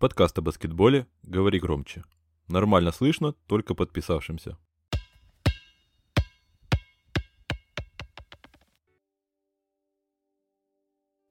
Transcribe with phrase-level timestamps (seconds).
[0.00, 2.04] Подкаст о баскетболе «Говори громче».
[2.48, 4.56] Нормально слышно, только подписавшимся.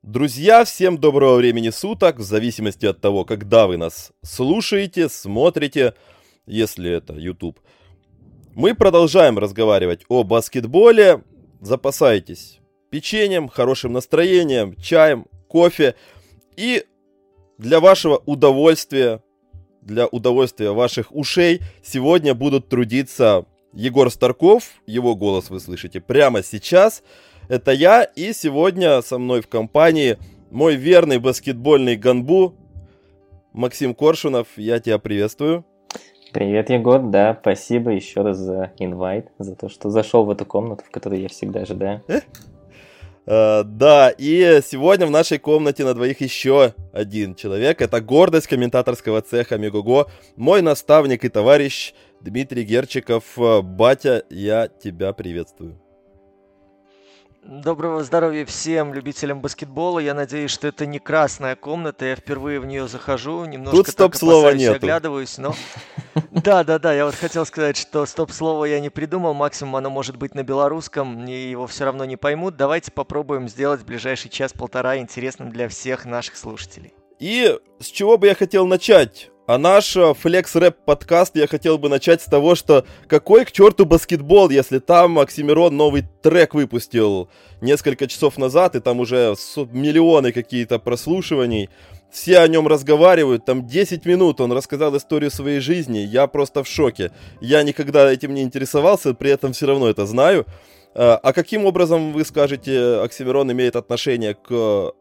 [0.04, 5.96] Друзья, всем доброго времени суток, в зависимости от того, когда вы нас слушаете, смотрите,
[6.46, 7.60] если это YouTube.
[8.54, 11.24] Мы продолжаем разговаривать о баскетболе.
[11.60, 12.60] Запасайтесь
[12.92, 15.96] печеньем, хорошим настроением, чаем, кофе.
[16.56, 16.86] И
[17.60, 19.22] для вашего удовольствия,
[19.82, 24.64] для удовольствия ваших ушей, сегодня будут трудиться Егор Старков.
[24.88, 27.04] Его голос вы слышите прямо сейчас.
[27.50, 30.18] Это я, и сегодня со мной в компании
[30.50, 32.56] мой верный баскетбольный ганбу
[33.52, 34.48] Максим Коршунов.
[34.56, 35.66] Я тебя приветствую.
[36.32, 40.84] Привет, Егор, да, спасибо еще раз за инвайт, за то, что зашел в эту комнату,
[40.88, 42.04] в которой я всегда ожидаю.
[43.30, 47.80] Uh, да, и сегодня в нашей комнате на двоих еще один человек.
[47.80, 53.24] Это гордость комментаторского цеха Мегого, мой наставник и товарищ Дмитрий Герчиков.
[53.38, 55.80] Батя, я тебя приветствую.
[57.44, 60.00] Доброго здоровья всем любителям баскетбола.
[60.00, 62.06] Я надеюсь, что это не красная комната.
[62.06, 64.76] Я впервые в нее захожу, немножко Тут стоп-слова нет.
[64.76, 65.56] оглядываюсь, но...
[66.32, 70.18] Да, да, да, я вот хотел сказать, что стоп-слово я не придумал, максимум оно может
[70.18, 72.58] быть на белорусском, и его все равно не поймут.
[72.58, 76.94] Давайте попробуем сделать в ближайший час-полтора интересным для всех наших слушателей.
[77.20, 79.30] И с чего бы я хотел начать?
[79.50, 83.84] А наш флекс рэп подкаст я хотел бы начать с того, что какой к черту
[83.84, 87.30] баскетбол, если там Оксимирон новый трек выпустил
[87.60, 89.34] несколько часов назад, и там уже
[89.72, 91.72] миллионы какие-то прослушиваний.
[92.12, 96.68] Все о нем разговаривают, там 10 минут он рассказал историю своей жизни, я просто в
[96.68, 97.12] шоке.
[97.42, 100.46] Я никогда этим не интересовался, при этом все равно это знаю.
[100.94, 104.94] А, а каким образом, вы скажете, Оксимирон имеет отношение к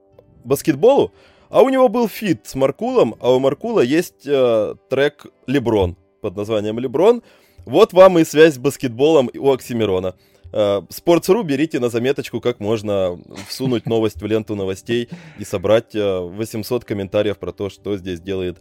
[0.42, 1.12] баскетболу?
[1.50, 6.36] А у него был фит с Маркулом, а у Маркула есть э, трек Леброн под
[6.36, 7.22] названием Леброн.
[7.64, 10.14] Вот вам и связь с баскетболом у Оксимирона.
[10.52, 15.08] Э, Sports.ru берите на заметочку, как можно всунуть новость в ленту новостей
[15.38, 18.58] и собрать э, 800 комментариев про то, что здесь делает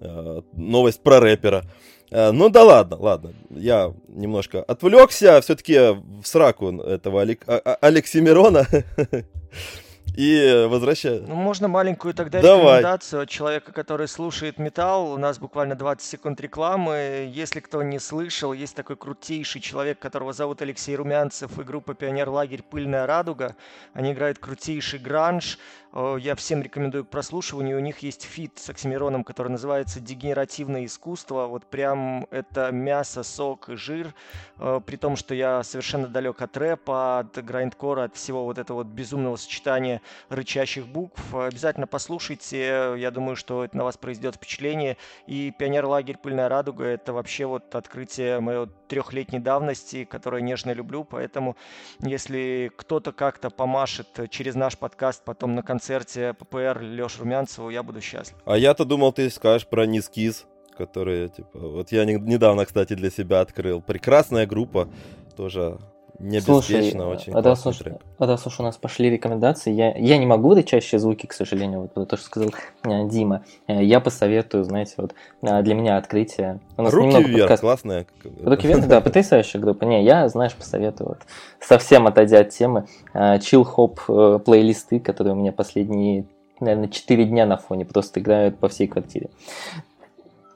[0.00, 1.64] э, новость про рэпера.
[2.10, 5.78] Э, ну да ладно, ладно, я немножко отвлекся, все-таки
[6.22, 7.42] в сраку этого Алек...
[7.46, 8.66] А, а, Алексимирона.
[10.16, 11.24] И возвращаю.
[11.26, 12.78] Ну, можно маленькую тогда Давай.
[12.78, 15.12] рекомендацию от человека, который слушает металл.
[15.12, 17.30] У нас буквально 20 секунд рекламы.
[17.32, 22.62] Если кто не слышал, есть такой крутейший человек, которого зовут Алексей Румянцев и группа «Пионер-лагерь.
[22.62, 23.56] Пыльная радуга».
[23.94, 25.58] Они играют крутейший гранж.
[25.92, 27.76] Я всем рекомендую к прослушиванию.
[27.76, 31.48] У них есть фит с Оксимироном, который называется «Дегенеративное искусство».
[31.48, 34.14] Вот прям это мясо, сок жир.
[34.58, 38.78] Э, при том, что я совершенно далек от рэпа, от грайндкора, от всего вот этого
[38.78, 41.34] вот безумного сочетания рычащих букв.
[41.34, 42.94] Обязательно послушайте.
[42.96, 44.96] Я думаю, что это на вас произведет впечатление.
[45.26, 46.18] И «Пионер-лагерь.
[46.18, 51.02] Пыльная радуга»— это вообще вот открытие моей трехлетней давности, которое нежно люблю.
[51.02, 51.56] Поэтому,
[51.98, 57.82] если кто-то как-то помашет через наш подкаст потом на конце концерте ППР Леша Румянцеву, я
[57.82, 58.36] буду счастлив.
[58.44, 60.44] А я-то думал, ты скажешь про Нискиз,
[60.76, 63.80] которые, типа, вот я недавно, кстати, для себя открыл.
[63.80, 64.90] Прекрасная группа,
[65.36, 65.78] тоже
[66.20, 67.80] не слушай, очень а раз, уж,
[68.18, 71.32] а раз уж у нас пошли рекомендации, я, я не могу выдать чаще звуки, к
[71.32, 72.50] сожалению, вот то, что сказал
[72.84, 73.42] э, Дима.
[73.66, 76.60] Э, я посоветую, знаете, вот э, для меня открытие.
[76.76, 77.60] У нас Руки вверх, подкаст...
[77.62, 78.06] классная.
[78.42, 79.84] Руки вверх, да, потрясающая группа.
[79.84, 81.18] Не, я, знаешь, посоветую, вот,
[81.58, 86.26] совсем отойдя от темы, hop плейлисты, которые у меня последние,
[86.60, 89.30] наверное, 4 дня на фоне просто играют по всей квартире.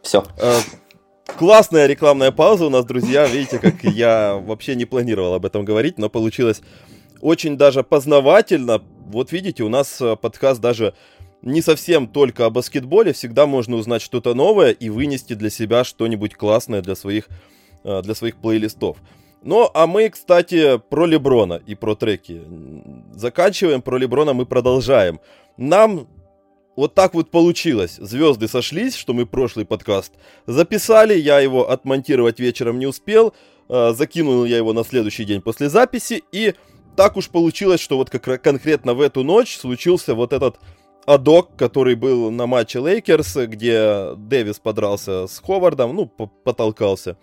[0.03, 0.25] Все.
[1.27, 3.27] Классная рекламная пауза у нас, друзья.
[3.27, 6.61] Видите, как я вообще не планировал об этом говорить, но получилось
[7.21, 8.83] очень даже познавательно.
[9.07, 10.95] Вот видите, у нас э, подкаст даже
[11.43, 13.13] не совсем только о баскетболе.
[13.15, 17.29] Всегда можно узнать что-то новое и вынести для себя что-нибудь классное для своих,
[17.83, 18.99] э, для своих плейлистов.
[19.43, 22.43] Ну, а мы, кстати, про Леброна и про треки.
[23.15, 25.21] Заканчиваем, про Леброна мы продолжаем.
[25.57, 26.07] Нам
[26.77, 27.97] вот так вот получилось.
[28.01, 30.13] Звезды сошлись, что мы прошлый подкаст
[30.47, 31.15] записали.
[31.19, 33.35] Я его отмонтировать вечером не успел.
[33.69, 36.23] Э, закинул я его на следующий день после записи.
[36.33, 36.55] И
[36.97, 40.59] так уж получилось, что вот как конкретно в эту ночь случился вот этот
[41.07, 47.17] адок, который был на матче Лейкерс, где Дэвис подрался с Ховардом, ну, потолкался.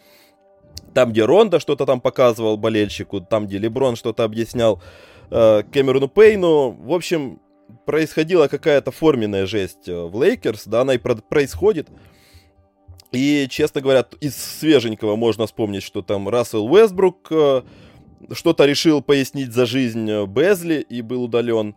[0.93, 4.81] Там, где Рондо что-то там показывал болельщику, там, где Леброн что-то объяснял
[5.29, 6.71] э, Кэмерону Пейну.
[6.71, 7.39] В общем,
[7.85, 11.89] происходила какая-то форменная жесть э, в Лейкерс, да, она и происходит.
[13.11, 17.61] И, честно говоря, из свеженького можно вспомнить, что там Рассел Уэстбрук э,
[18.31, 21.75] что-то решил пояснить за жизнь э, Бэйзли и был удален.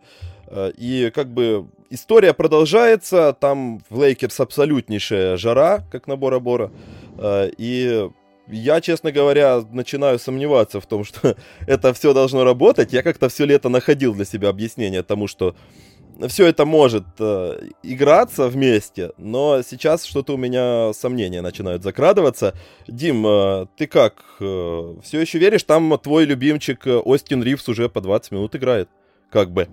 [0.77, 6.71] И как бы история продолжается, там в Лейкерс абсолютнейшая жара, как на Бора-Бора,
[7.57, 8.07] и
[8.47, 11.35] я, честно говоря, начинаю сомневаться в том, что
[11.67, 12.93] это все должно работать.
[12.93, 15.55] Я как-то все лето находил для себя объяснение тому, что
[16.27, 22.53] все это может э, играться вместе, но сейчас что-то у меня сомнения начинают закрадываться.
[22.87, 24.23] Дим, э, ты как?
[24.39, 25.63] Э, все еще веришь?
[25.63, 28.89] Там твой любимчик э, Остин Ривз уже по 20 минут играет.
[29.29, 29.67] Как бы.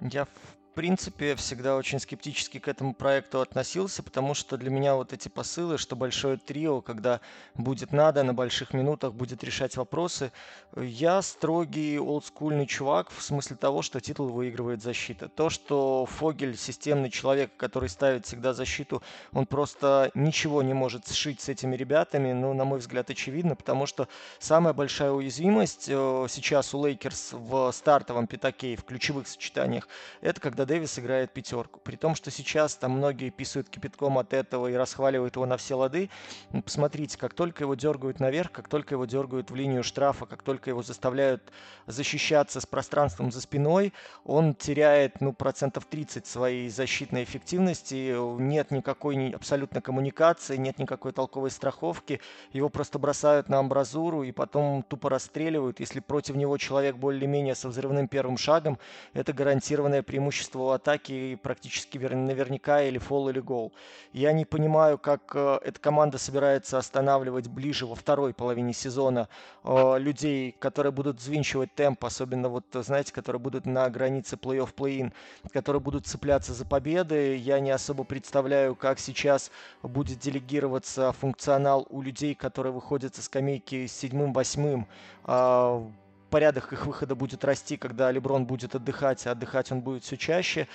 [0.00, 0.26] Я
[0.72, 5.28] в принципе, всегда очень скептически к этому проекту относился, потому что для меня вот эти
[5.28, 7.20] посылы, что большое трио, когда
[7.54, 10.32] будет надо, на больших минутах будет решать вопросы.
[10.74, 15.28] Я строгий олдскульный чувак в смысле того, что титул выигрывает защита.
[15.28, 19.02] То, что Фогель системный человек, который ставит всегда защиту,
[19.34, 23.84] он просто ничего не может сшить с этими ребятами, ну, на мой взгляд, очевидно, потому
[23.84, 24.08] что
[24.38, 29.86] самая большая уязвимость э, сейчас у Лейкерс в стартовом пятаке и в ключевых сочетаниях,
[30.22, 31.80] это когда когда Дэвис играет пятерку.
[31.80, 35.76] При том, что сейчас там многие писают кипятком от этого и расхваливают его на все
[35.76, 36.08] лады.
[36.52, 40.42] Ну, посмотрите, как только его дергают наверх, как только его дергают в линию штрафа, как
[40.44, 41.42] только его заставляют
[41.88, 43.92] защищаться с пространством за спиной,
[44.24, 48.14] он теряет ну, процентов 30 своей защитной эффективности.
[48.40, 52.20] Нет никакой абсолютно коммуникации, нет никакой толковой страховки.
[52.52, 55.80] Его просто бросают на амбразуру и потом тупо расстреливают.
[55.80, 58.78] Если против него человек более-менее со взрывным первым шагом,
[59.12, 63.72] это гарантированное преимущество преимущество атаки практически наверняка или фол, или гол.
[64.12, 69.28] Я не понимаю, как э, эта команда собирается останавливать ближе во второй половине сезона
[69.64, 75.12] э, людей, которые будут взвинчивать темп, особенно вот, знаете, которые будут на границе плей-офф, плей-ин,
[75.52, 77.36] которые будут цепляться за победы.
[77.36, 79.50] Я не особо представляю, как сейчас
[79.82, 84.86] будет делегироваться функционал у людей, которые выходят со скамейки с седьмым-восьмым
[85.24, 85.86] а,
[86.32, 90.66] порядок их выхода будет расти, когда Леброн будет отдыхать, а отдыхать он будет все чаще.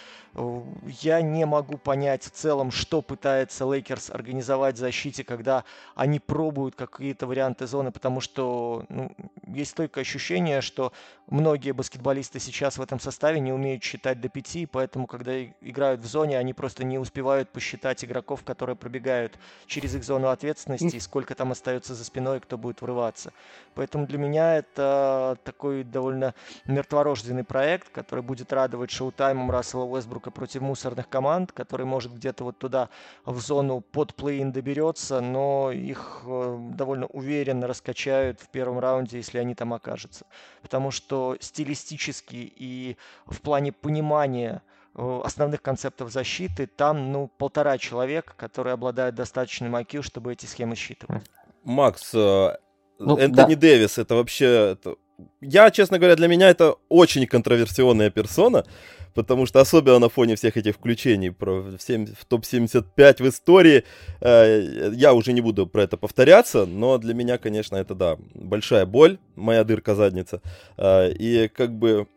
[1.01, 5.63] Я не могу понять в целом, что пытается Лейкерс организовать в защите, когда
[5.95, 9.11] они пробуют какие-то варианты зоны, потому что ну,
[9.47, 10.93] есть только ощущение, что
[11.25, 16.05] многие баскетболисты сейчас в этом составе не умеют считать до пяти, поэтому, когда играют в
[16.05, 21.33] зоне, они просто не успевают посчитать игроков, которые пробегают через их зону ответственности, и сколько
[21.33, 23.33] там остается за спиной, кто будет врываться.
[23.73, 26.35] Поэтому для меня это такой довольно
[26.65, 32.57] мертворожденный проект, который будет радовать шоу-таймом Рассела Уэсбрука против мусорных команд, который может где-то вот
[32.57, 32.89] туда
[33.23, 39.37] в зону под плей-ин доберется, но их э, довольно уверенно раскачают в первом раунде, если
[39.37, 40.25] они там окажутся.
[40.61, 44.61] Потому что стилистически и в плане понимания
[44.95, 50.75] э, основных концептов защиты, там, ну, полтора человека, которые обладают достаточным IQ, чтобы эти схемы
[50.75, 51.23] считывать.
[51.63, 52.57] Макс, э,
[52.99, 53.61] ну, Энтони да.
[53.61, 54.95] Дэвис, это вообще это
[55.41, 58.65] я, честно говоря, для меня это очень контроверсионная персона,
[59.13, 63.83] потому что особенно на фоне всех этих включений про в, 7, в топ-75 в истории,
[64.21, 68.85] э, я уже не буду про это повторяться, но для меня, конечно, это, да, большая
[68.85, 70.41] боль, моя дырка задница,
[70.77, 72.07] э, и как бы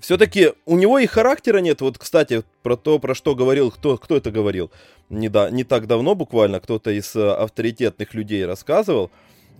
[0.00, 1.80] все-таки у него и характера нет.
[1.80, 4.70] Вот, кстати, про то, про что говорил, кто, кто это говорил
[5.08, 9.10] не, да, не так давно буквально, кто-то из э, авторитетных людей рассказывал,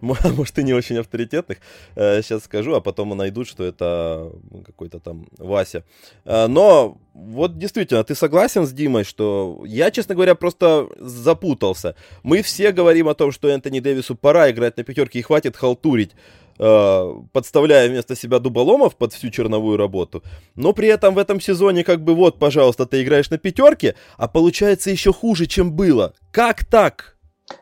[0.01, 1.59] может, и не очень авторитетных,
[1.95, 4.33] сейчас э, скажу, а потом найдут, что это
[4.65, 5.85] какой-то там Вася.
[6.25, 11.95] Э, но вот действительно, ты согласен с Димой, что я, честно говоря, просто запутался.
[12.23, 16.12] Мы все говорим о том, что Энтони Дэвису пора играть на пятерке и хватит халтурить
[16.59, 20.23] э, подставляя вместо себя дуболомов под всю черновую работу,
[20.55, 24.29] но при этом в этом сезоне как бы вот, пожалуйста, ты играешь на пятерке, а
[24.29, 26.15] получается еще хуже, чем было.
[26.33, 27.17] Как так?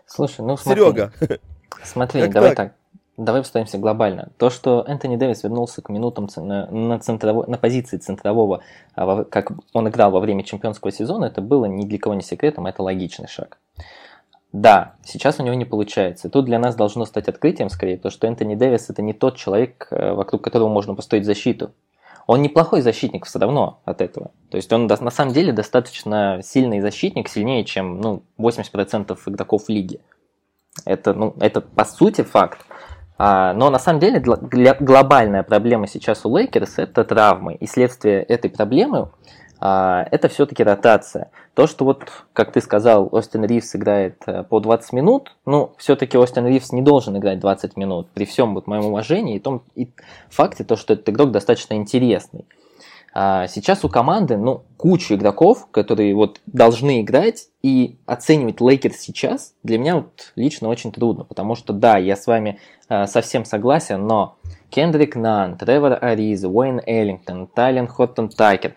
[0.07, 0.83] Слушай, ну смотри.
[0.83, 1.12] Серега.
[1.83, 2.57] Смотри, как давай так?
[2.57, 2.73] так.
[3.16, 4.31] Давай поставимся глобально.
[4.38, 8.62] То, что Энтони Дэвис вернулся к минутам на, на, центрово, на позиции центрового,
[8.97, 12.66] а как он играл во время чемпионского сезона, это было ни для кого не секретом,
[12.66, 13.59] это логичный шаг.
[14.52, 16.28] Да, сейчас у него не получается.
[16.28, 19.88] тут для нас должно стать открытием, скорее, то, что Энтони Дэвис это не тот человек,
[19.90, 21.73] э, вокруг которого можно построить защиту.
[22.26, 24.31] Он неплохой защитник все равно от этого.
[24.50, 30.00] То есть он на самом деле достаточно сильный защитник, сильнее, чем ну, 80% игроков лиги.
[30.85, 32.64] Это, ну, это по сути факт.
[33.16, 37.54] А, но на самом деле глобальная проблема сейчас у Лейкерс это травмы.
[37.54, 39.11] И следствие этой проблемы
[39.61, 41.31] а, это все-таки ротация.
[41.54, 46.19] То, что вот, как ты сказал, Остин Ривз играет э, по 20 минут, ну, все-таки
[46.19, 49.88] Остин Ривз не должен играть 20 минут, при всем вот моем уважении и том и
[50.28, 52.45] факте, то, что этот игрок достаточно интересный.
[53.16, 59.54] А сейчас у команды, ну, куча игроков, которые вот должны играть, и оценивать Лейкерс сейчас
[59.62, 64.04] для меня вот лично очень трудно, потому что, да, я с вами э, совсем согласен,
[64.04, 64.37] но
[64.68, 68.75] Кендрик Нан, Тревор Ариза, Уэйн Эллингтон, Тэйлен Хортон-Такер,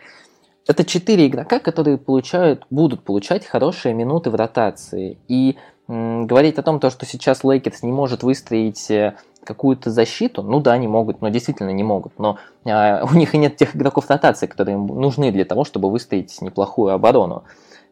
[0.67, 5.17] это четыре игрока, которые получают, будут получать хорошие минуты в ротации.
[5.27, 9.15] И говорить о том, то, что сейчас Лейкерс не может выстроить э,
[9.47, 12.19] какую-то защиту, ну да, они могут, но действительно не могут.
[12.19, 15.89] Но э, у них и нет тех игроков ротации, которые им нужны для того, чтобы
[15.89, 17.43] выстроить неплохую оборону.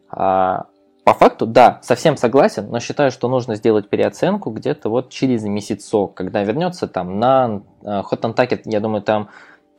[0.09, 0.65] А,
[1.03, 6.13] по факту, да, совсем согласен, но считаю, что нужно сделать переоценку где-то вот через месяцок,
[6.13, 9.29] когда вернется там на Hot Tucket, я думаю, там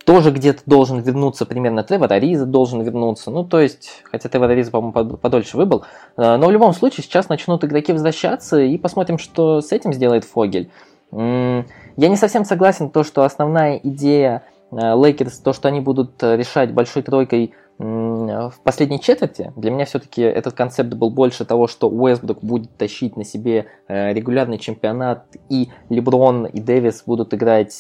[0.07, 3.33] тоже где-то должен вернуться примерно Тревор Ариза должен вернуться.
[3.33, 5.85] Ну, то есть, хотя Тревор Ариза, по-моему, подольше выбыл.
[6.17, 10.25] Э, но в любом случае, сейчас начнут игроки возвращаться, и посмотрим, что с этим сделает
[10.25, 10.71] Фогель.
[11.17, 16.73] Я не совсем согласен то, что основная идея Лейкерс, то, что они будут э, решать
[16.75, 19.53] большой тройкой в последней четверти.
[19.55, 24.13] Для меня все-таки этот концепт был больше того, что Уэсбрук будет тащить на себе э,
[24.15, 27.73] регулярный чемпионат, и Леброн и Дэвис будут играть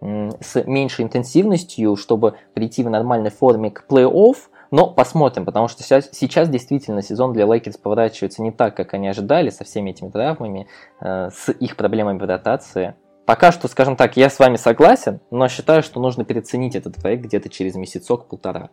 [0.00, 4.36] с меньшей интенсивностью, чтобы прийти в нормальной форме к плей-офф,
[4.72, 9.06] но посмотрим, потому что сейчас, сейчас действительно сезон для Лейкерс поворачивается не так, как они
[9.06, 10.66] ожидали, со всеми этими травмами,
[11.00, 12.94] э, с их проблемами в ротации.
[13.26, 17.22] Пока что, скажем так, я с вами согласен, но считаю, что нужно переоценить этот проект
[17.24, 18.70] где-то через месяцок-полтора.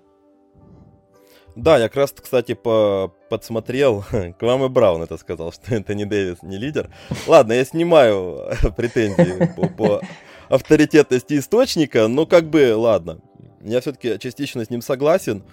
[1.57, 4.05] Да, я как раз, кстати, по подсмотрел,
[4.39, 6.89] к вам и Браун это сказал, что это не Дэвис, не лидер.
[7.27, 8.45] Ладно, я снимаю
[8.77, 10.01] претензии по, по
[10.47, 13.19] авторитетности источника, но как бы, ладно.
[13.61, 15.43] Я все-таки частично с ним согласен,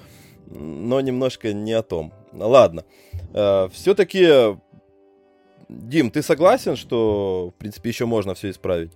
[0.46, 2.12] но немножко не о том.
[2.32, 2.84] Ладно.
[3.34, 4.56] Э, все-таки,
[5.68, 8.92] Дим, ты согласен, что, в принципе, еще можно все исправить?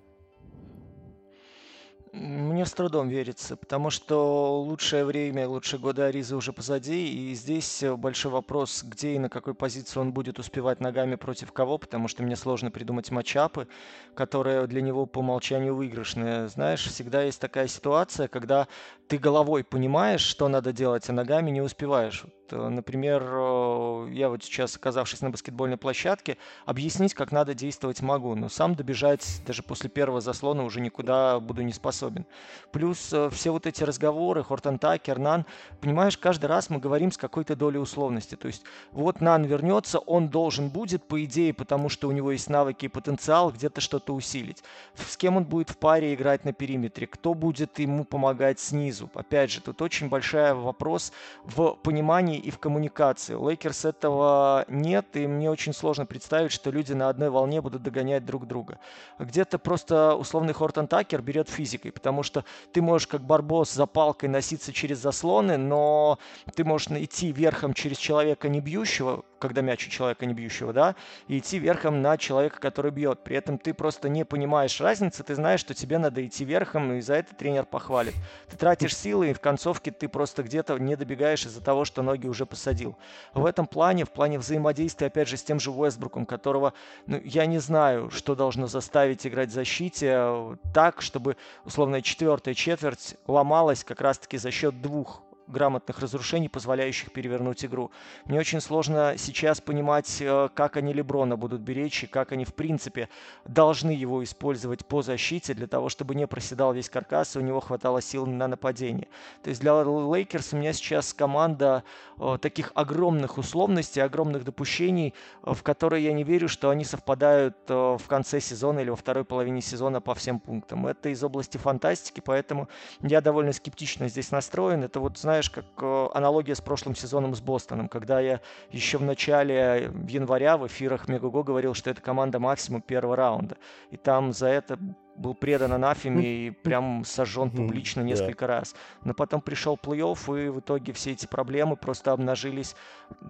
[2.13, 7.85] Мне с трудом верится, потому что лучшее время, лучшие годы Аризы уже позади, и здесь
[7.99, 12.25] большой вопрос, где и на какой позиции он будет успевать ногами против кого, потому что
[12.25, 13.69] мне сложно придумать матчапы,
[14.15, 16.49] которые для него по умолчанию выигрышные.
[16.49, 18.67] Знаешь, всегда есть такая ситуация, когда
[19.11, 22.25] ты головой понимаешь, что надо делать, а ногами не успеваешь.
[22.53, 28.35] Э, например, э, я вот сейчас, оказавшись на баскетбольной площадке, объяснить, как надо действовать могу,
[28.35, 32.27] но сам добежать даже после первого заслона уже никуда буду не способен.
[32.73, 35.47] Плюс э, все вот эти разговоры, Хортон Такер, Нан,
[35.81, 38.37] понимаешь, каждый раз мы говорим с какой-то долей условности.
[38.37, 38.63] То есть
[38.93, 42.89] вот Нан вернется, он должен будет, по идее, потому что у него есть навыки и
[42.89, 44.63] потенциал где-то что-то усилить.
[44.95, 49.00] С кем он будет в паре играть на периметре, кто будет ему помогать снизу.
[49.15, 51.13] Опять же, тут очень большой вопрос
[51.45, 53.35] в понимании и в коммуникации.
[53.35, 58.25] Лейкерс этого нет, и мне очень сложно представить, что люди на одной волне будут догонять
[58.25, 58.79] друг друга.
[59.19, 64.29] Где-то просто условный Хортон Такер берет физикой, потому что ты можешь как барбос за палкой
[64.29, 66.19] носиться через заслоны, но
[66.55, 70.95] ты можешь идти верхом через человека не бьющего, когда мяч у человека не бьющего, да,
[71.29, 73.25] и идти верхом на человека, который бьет.
[73.25, 77.01] При этом ты просто не понимаешь разницы, ты знаешь, что тебе надо идти верхом, и
[77.01, 78.15] за это тренер похвалит.
[78.49, 82.27] Ты тратишь силы, и в концовке ты просто где-то не добегаешь из-за того, что ноги
[82.27, 82.97] уже посадил.
[83.35, 86.73] В этом плане, в плане взаимодействия, опять же, с тем же Уэстбруком, которого,
[87.07, 92.55] ну, я не знаю, что должно заставить играть в защите э, так, чтобы условная четвертая
[92.55, 97.91] четверть ломалась как раз-таки за счет двух грамотных разрушений, позволяющих перевернуть игру.
[98.25, 102.55] Мне очень сложно сейчас понимать, э, как они Леброна будут беречь и как они, в
[102.55, 103.09] принципе,
[103.45, 107.61] должны его использовать по защите для того, чтобы не проседал весь каркас, и у него
[107.61, 109.09] хватало сил на нападение.
[109.43, 111.85] То есть для Лейкерс у меня сейчас команда
[112.19, 117.57] э, таких огромных условностей, огромных допущений, э, в которые я не верю, что они совпадают
[117.69, 120.87] в конце сезона или во второй половине сезона по всем пунктам.
[120.87, 122.69] Это из области фантастики, поэтому
[123.01, 124.85] я довольно скептично здесь настроен.
[124.85, 128.99] Это вот, знаешь, знаешь, как э, аналогия с прошлым сезоном с Бостоном, когда я еще
[128.99, 133.57] в начале января в эфирах Megogo говорил, что это команда максимум первого раунда.
[133.91, 134.79] И там за это
[135.17, 138.75] был предан анафеме и прям сожжен публично несколько раз.
[139.05, 142.75] Но потом пришел плей-офф, и в итоге все эти проблемы просто обнажились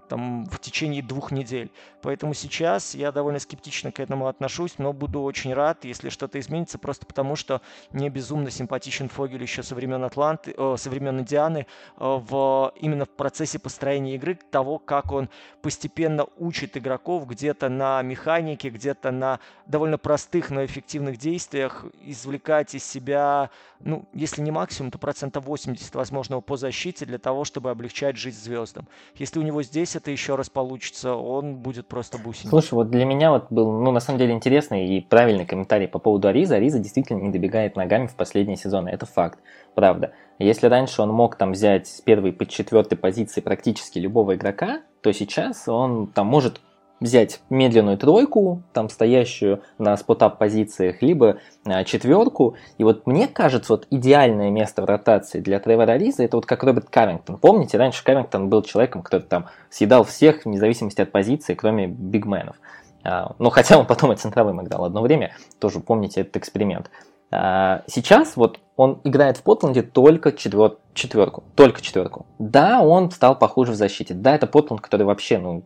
[0.09, 1.71] там в течение двух недель.
[2.03, 6.79] Поэтому сейчас я довольно скептично к этому отношусь, но буду очень рад, если что-то изменится,
[6.79, 7.61] просто потому что
[7.91, 11.65] мне безумно симпатичен Фогель еще со времен Атланты, э, со времен Индианы, э,
[11.99, 15.29] в, именно в процессе построения игры, того, как он
[15.63, 21.70] постепенно учит игроков где-то на механике, где-то на довольно простых, но эффективных действиях,
[22.05, 23.51] извлекать из себя,
[23.81, 28.39] ну, если не максимум, то процентов 80 возможного по защите для того, чтобы облегчать жизнь
[28.39, 28.89] звездам.
[29.17, 32.51] Если у него здесь это еще раз получится, он будет просто бусиной.
[32.51, 35.99] Слушай, вот для меня вот был, ну, на самом деле интересный и правильный комментарий по
[35.99, 36.57] поводу Ариза.
[36.57, 38.89] Ариза действительно не добегает ногами в последние сезоны.
[38.89, 39.39] Это факт,
[39.75, 40.13] правда.
[40.39, 45.13] Если раньше он мог там взять с первой по четвертой позиции практически любого игрока, то
[45.13, 46.61] сейчас он там может
[47.01, 52.57] взять медленную тройку, там стоящую на спотап позициях, либо а, четверку.
[52.79, 56.63] И вот мне кажется, вот идеальное место в ротации для Тревора Риза это вот как
[56.63, 57.39] Роберт Каррингтон.
[57.39, 62.57] Помните, раньше Каррингтон был человеком, который там съедал всех вне зависимости от позиции, кроме бигменов.
[63.03, 66.91] А, ну, хотя он потом и центровым играл одно время, тоже помните этот эксперимент.
[67.33, 70.77] А, сейчас вот он играет в Потланде только четвер...
[70.95, 72.27] четверку, только четверку.
[72.39, 74.15] Да, он стал похуже в защите.
[74.15, 75.65] Да, это Потланд, который вообще, ну,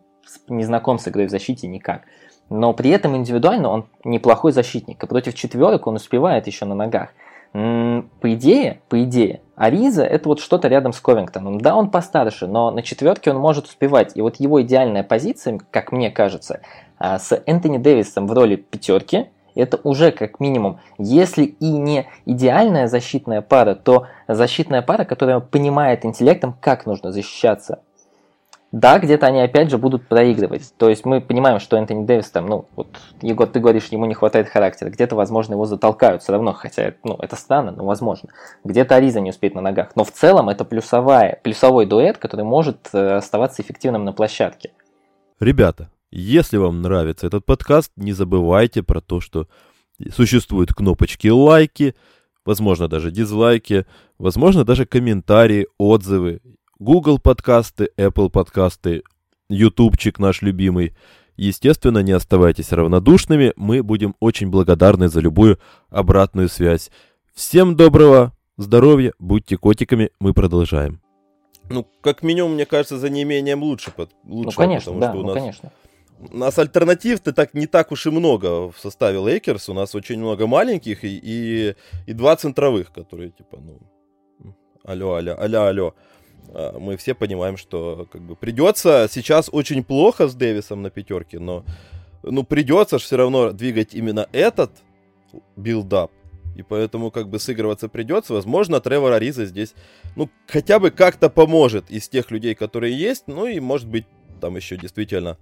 [0.49, 2.02] не знаком с игрой в защите никак.
[2.50, 5.02] Но при этом индивидуально он неплохой защитник.
[5.02, 7.11] И против четверок он успевает еще на ногах.
[7.52, 11.61] По идее, по идее, Ариза это вот что-то рядом с Ковингтоном.
[11.61, 14.16] Да, он постарше, но на четверке он может успевать.
[14.16, 16.61] И вот его идеальная позиция, как мне кажется,
[16.99, 22.88] а, с Энтони Дэвисом в роли пятерки, это уже как минимум, если и не идеальная
[22.88, 27.83] защитная пара, то защитная пара, которая понимает интеллектом, как нужно защищаться.
[28.75, 30.75] Да, где-то они опять же будут проигрывать.
[30.76, 32.88] То есть мы понимаем, что Энтони Дэвис там, ну, вот,
[33.23, 34.90] Егор, ты говоришь, ему не хватает характера.
[34.90, 38.31] Где-то, возможно, его затолкают все равно, хотя, ну, это странно, но возможно.
[38.64, 39.95] Где-то Ариза не успеет на ногах.
[39.95, 44.73] Но в целом это плюсовая, плюсовой дуэт, который может э, оставаться эффективным на площадке.
[45.38, 49.47] Ребята, если вам нравится этот подкаст, не забывайте про то, что
[50.11, 51.95] существуют кнопочки лайки,
[52.45, 53.87] возможно, даже дизлайки,
[54.19, 56.40] возможно, даже комментарии, отзывы.
[56.85, 59.05] Google Подкасты, Apple Подкасты,
[59.49, 60.95] ютубчик наш любимый.
[61.38, 66.91] Естественно, не оставайтесь равнодушными, мы будем очень благодарны за любую обратную связь.
[67.35, 71.00] Всем доброго здоровья, будьте котиками, мы продолжаем.
[71.71, 73.91] Ну, как минимум, мне кажется, за неимением лучше.
[73.97, 75.38] лучше ну, конечно, да, ну, нас...
[75.38, 75.73] конечно.
[76.31, 79.71] У нас альтернатив-то так не так уж и много в составе Лейкерс.
[79.71, 83.81] У нас очень много маленьких и, и, и два центровых, которые типа, ну,
[84.85, 85.95] алло, алло, алло, алло.
[86.49, 91.39] А, мы все понимаем, что как бы придется сейчас очень плохо с Дэвисом на пятерке,
[91.39, 91.65] но
[92.23, 94.71] ну придется же все равно двигать именно этот
[95.57, 96.11] build-up.
[96.57, 98.33] И поэтому как бы сыгрываться придется.
[98.33, 99.75] Возможно, Тревор Ариза здесь,
[100.14, 103.25] ну, хотя бы как-то поможет из тех людей, которые есть.
[103.27, 104.07] Ну и, может быть,
[104.40, 105.37] там еще действительно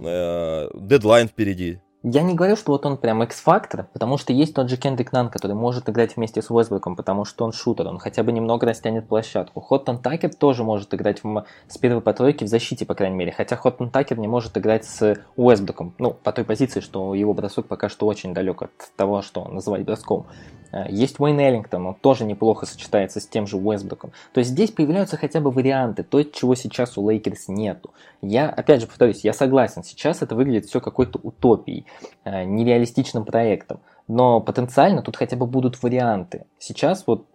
[0.00, 1.80] э, дедлайн впереди.
[2.02, 5.28] Я не говорю, что вот он прям X-фактор, потому что есть тот же Кендрик Нан,
[5.28, 9.08] который может играть вместе с Уэсбруком, потому что он шутер, он хотя бы немного растянет
[9.08, 9.60] площадку.
[9.60, 13.32] Хортон Такер тоже может играть в, с первой по тройке в защите, по крайней мере,
[13.32, 17.66] хотя Хортон Такер не может играть с Уэсбруком, ну, по той позиции, что его бросок
[17.66, 20.26] пока что очень далек от того, что называть броском.
[20.72, 24.12] Э, есть Уэйн Эллингтон, он тоже неплохо сочетается с тем же Уэсбруком.
[24.32, 27.90] То есть здесь появляются хотя бы варианты, то, чего сейчас у Лейкерс нету.
[28.22, 31.86] Я, опять же повторюсь, я согласен, сейчас это выглядит все какой-то утопией,
[32.24, 33.80] э, нереалистичным проектом.
[34.08, 36.46] Но потенциально тут хотя бы будут варианты.
[36.58, 37.26] Сейчас вот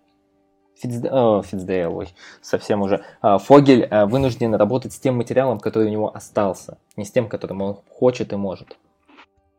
[0.79, 2.09] Фитцдейл, Фитцдейл ой,
[2.41, 7.11] совсем уже, э, Фогель вынужден работать с тем материалом, который у него остался, не с
[7.11, 8.77] тем, которым он хочет и может.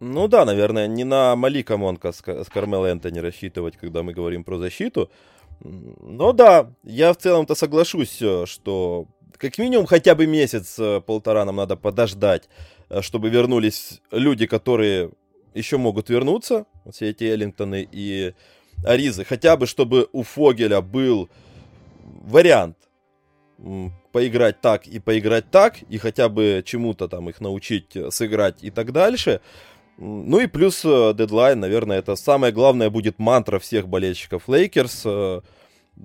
[0.05, 4.43] Ну да, наверное, не на Малика Монка с, с Кармел Энтони рассчитывать, когда мы говорим
[4.43, 5.13] про защиту.
[5.61, 9.07] Но да, я в целом-то соглашусь, э, что
[9.39, 12.49] как минимум хотя бы месяц-полтора э, нам надо подождать,
[12.89, 15.13] э, чтобы вернулись люди, которые
[15.55, 18.35] еще могут вернуться, все эти Эллингтоны и
[18.85, 19.25] Аризы.
[19.25, 21.31] Хотя бы, чтобы у Фогеля был
[22.03, 22.77] вариант
[24.11, 28.91] поиграть так и поиграть так, и хотя бы чему-то там их научить сыграть и так
[28.91, 29.41] дальше.
[29.99, 35.41] Ну и плюс э, дедлайн, наверное, это самое главное будет мантра всех болельщиков Лейкерс, э,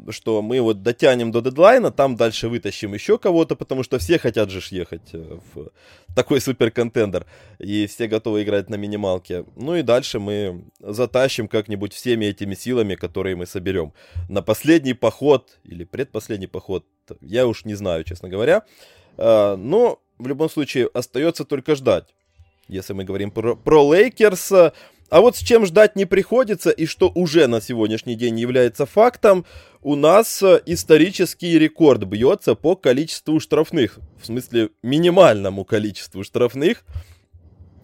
[0.10, 4.50] что мы вот дотянем до дедлайна, там дальше вытащим еще кого-то, потому что все хотят
[4.50, 5.72] же ехать э, в
[6.14, 7.26] такой super contender,
[7.60, 9.46] и все готовы играть на минималке.
[9.56, 13.94] Ну и дальше мы затащим как-нибудь всеми этими силами, которые мы соберем.
[14.28, 16.86] На последний поход, или предпоследний поход,
[17.22, 18.64] я уж не знаю, честно говоря.
[19.18, 22.14] Но в любом случае остается только ждать
[22.68, 24.52] если мы говорим про, про Лейкерс.
[25.10, 29.46] А вот с чем ждать не приходится, и что уже на сегодняшний день является фактом,
[29.82, 34.00] у нас исторический рекорд бьется по количеству штрафных.
[34.22, 36.84] В смысле, минимальному количеству штрафных.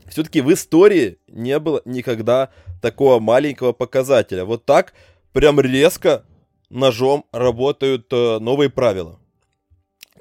[0.10, 4.44] Все-таки в истории не было никогда такого маленького показателя.
[4.44, 4.94] Вот так
[5.32, 6.26] прям резко
[6.70, 9.20] ножом работают э, новые правила,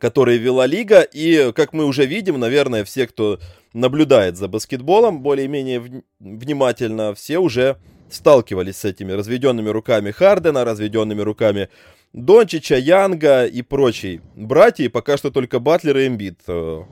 [0.03, 1.03] которые ввела лига.
[1.03, 3.39] И, как мы уже видим, наверное, все, кто
[3.73, 7.77] наблюдает за баскетболом более-менее внимательно, все уже
[8.11, 11.69] сталкивались с этими разведенными руками Хардена, разведенными руками
[12.13, 14.83] Дончича, Янга и прочей братья.
[14.83, 16.83] И пока что только Батлер и Эмбит э,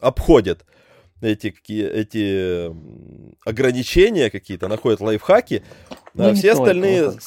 [0.00, 0.66] обходят
[1.20, 2.74] эти, эти
[3.48, 5.62] ограничения какие-то, находят лайфхаки.
[6.14, 7.12] Ну, а все остальные...
[7.12, 7.22] Только,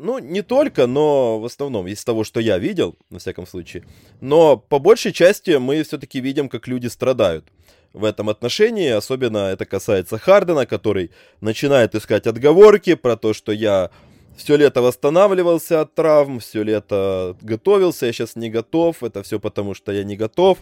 [0.00, 3.84] ну, не только, но в основном, из того, что я видел, на всяком случае.
[4.20, 7.44] Но по большей части мы все-таки видим, как люди страдают.
[7.92, 8.88] в этом отношении.
[8.88, 11.10] Особенно это касается Хардена, который
[11.40, 13.90] начинает искать отговорки про то, что я
[14.36, 19.74] все лето восстанавливался от травм, все лето готовился, я сейчас не готов, это все потому,
[19.74, 20.58] что я не готов,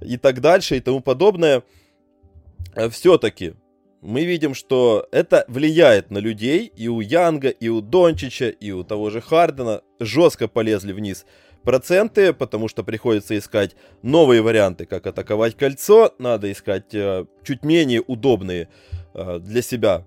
[0.00, 1.62] и так дальше, и тому подобное.
[2.90, 3.54] Все-таки
[4.02, 8.82] мы видим, что это влияет на людей, и у Янга, и у Дончича, и у
[8.82, 11.24] того же Хардена жестко полезли вниз
[11.62, 18.02] проценты, потому что приходится искать новые варианты, как атаковать кольцо, надо искать э, чуть менее
[18.04, 18.68] удобные
[19.14, 20.04] э, для себя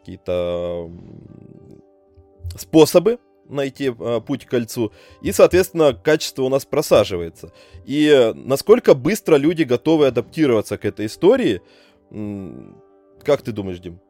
[0.00, 0.90] какие-то
[2.58, 7.52] способы найти э, путь к кольцу, и, соответственно, качество у нас просаживается.
[7.84, 11.62] И э, насколько быстро люди готовы адаптироваться к этой истории,
[13.26, 14.00] как ты думаешь, Дим?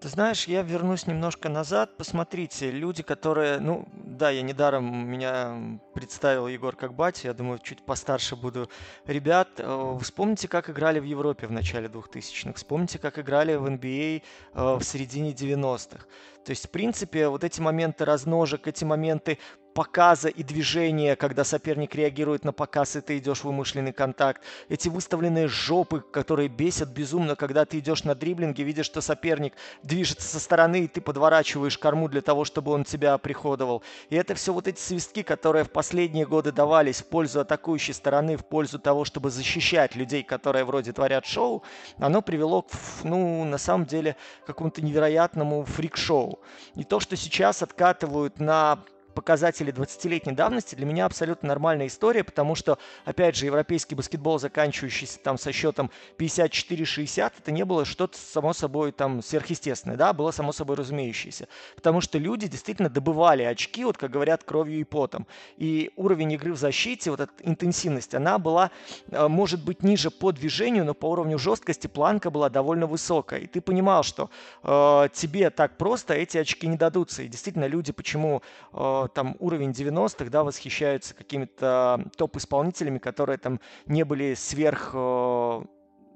[0.00, 1.96] Ты знаешь, я вернусь немножко назад.
[1.96, 3.60] Посмотрите, люди, которые...
[3.60, 7.28] Ну, да, я недаром меня представил Егор как батя.
[7.28, 8.68] Я думаю, чуть постарше буду.
[9.06, 12.54] Ребят, э, вспомните, как играли в Европе в начале 2000-х.
[12.54, 14.22] Вспомните, как играли в NBA
[14.54, 16.06] э, в середине 90-х.
[16.44, 19.38] То есть, в принципе, вот эти моменты разножек, эти моменты
[19.74, 24.42] показа и движения, когда соперник реагирует на показ, и ты идешь в вымышленный контакт.
[24.68, 30.28] Эти выставленные жопы, которые бесят безумно, когда ты идешь на дриблинге, видишь, что соперник движется
[30.28, 33.82] со стороны, и ты подворачиваешь корму для того, чтобы он тебя приходовал.
[34.10, 38.36] И это все вот эти свистки, которые в последние годы давались в пользу атакующей стороны,
[38.36, 41.62] в пользу того, чтобы защищать людей, которые вроде творят шоу,
[41.98, 42.70] оно привело к,
[43.04, 46.40] ну, на самом деле, какому-то невероятному фрик-шоу.
[46.74, 48.78] И то, что сейчас откатывают на
[49.14, 55.18] показатели 20-летней давности для меня абсолютно нормальная история, потому что, опять же, европейский баскетбол, заканчивающийся
[55.20, 60.52] там со счетом 54-60, это не было что-то, само собой, там, сверхъестественное, да, было само
[60.52, 61.48] собой разумеющееся.
[61.76, 65.26] Потому что люди действительно добывали очки, вот как говорят, кровью и потом.
[65.56, 68.70] И уровень игры в защите, вот эта интенсивность, она была,
[69.10, 73.40] э, может быть, ниже по движению, но по уровню жесткости планка была довольно высокая.
[73.40, 74.30] И ты понимал, что
[74.62, 77.22] э, тебе так просто эти очки не дадутся.
[77.22, 84.04] И действительно, люди почему э, там уровень 90-х, да, восхищаются какими-то топ-исполнителями, которые там не
[84.04, 85.62] были сверх э,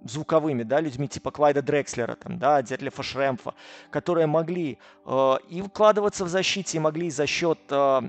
[0.05, 3.55] звуковыми, да, людьми типа Клайда Дрекслера, там, да, Детлефа Шремфа,
[3.91, 8.03] которые могли э, и вкладываться в защите, и могли за счет э,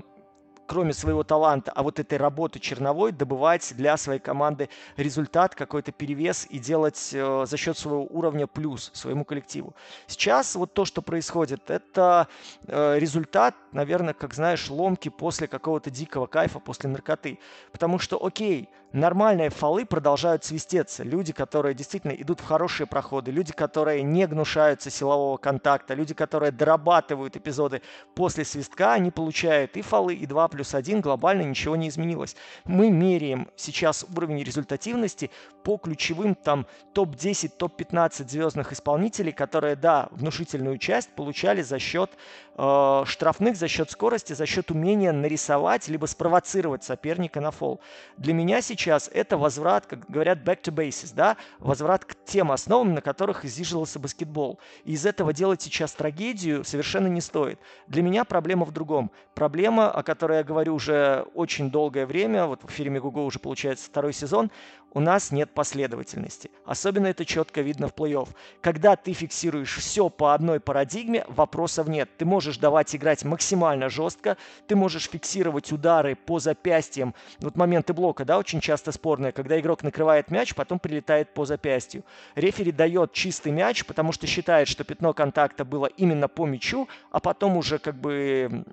[0.68, 6.46] кроме своего таланта, а вот этой работы черновой добывать для своей команды результат, какой-то перевес
[6.50, 9.74] и делать э, за счет своего уровня плюс своему коллективу.
[10.06, 12.28] Сейчас вот то, что происходит, это
[12.66, 17.38] э, результат, наверное, как знаешь, ломки после какого-то дикого кайфа, после наркоты.
[17.72, 21.02] Потому что, окей, нормальные фолы продолжают свистеться.
[21.02, 26.52] Люди, которые действительно идут в хорошие проходы, люди, которые не гнушаются силового контакта, люди, которые
[26.52, 27.82] дорабатывают эпизоды
[28.14, 32.36] после свистка, они получают и фолы, и 2 плюс 1, глобально ничего не изменилось.
[32.64, 35.30] Мы меряем сейчас уровень результативности
[35.62, 42.10] по ключевым там топ-10, топ-15 звездных исполнителей, которые, да, внушительную часть получали за счет
[42.56, 47.80] э, штрафных, за счет скорости, за счет умения нарисовать, либо спровоцировать соперника на фол.
[48.16, 52.52] Для меня сейчас сейчас это возврат, как говорят, back to bases, да, возврат к тем
[52.52, 54.58] основам, на которых изиживался баскетбол.
[54.84, 57.58] И из этого делать сейчас трагедию совершенно не стоит.
[57.86, 59.10] Для меня проблема в другом.
[59.34, 63.86] Проблема, о которой я говорю уже очень долгое время, вот в фильме Гугу уже получается
[63.86, 64.50] второй сезон,
[64.94, 66.50] у нас нет последовательности.
[66.64, 68.28] Особенно это четко видно в плей-офф.
[68.60, 72.08] Когда ты фиксируешь все по одной парадигме, вопросов нет.
[72.16, 77.14] Ты можешь давать играть максимально жестко, ты можешь фиксировать удары по запястьям.
[77.40, 82.04] Вот моменты блока, да, очень часто спорные, когда игрок накрывает мяч, потом прилетает по запястью.
[82.34, 87.20] Рефери дает чистый мяч, потому что считает, что пятно контакта было именно по мячу, а
[87.20, 88.64] потом уже как бы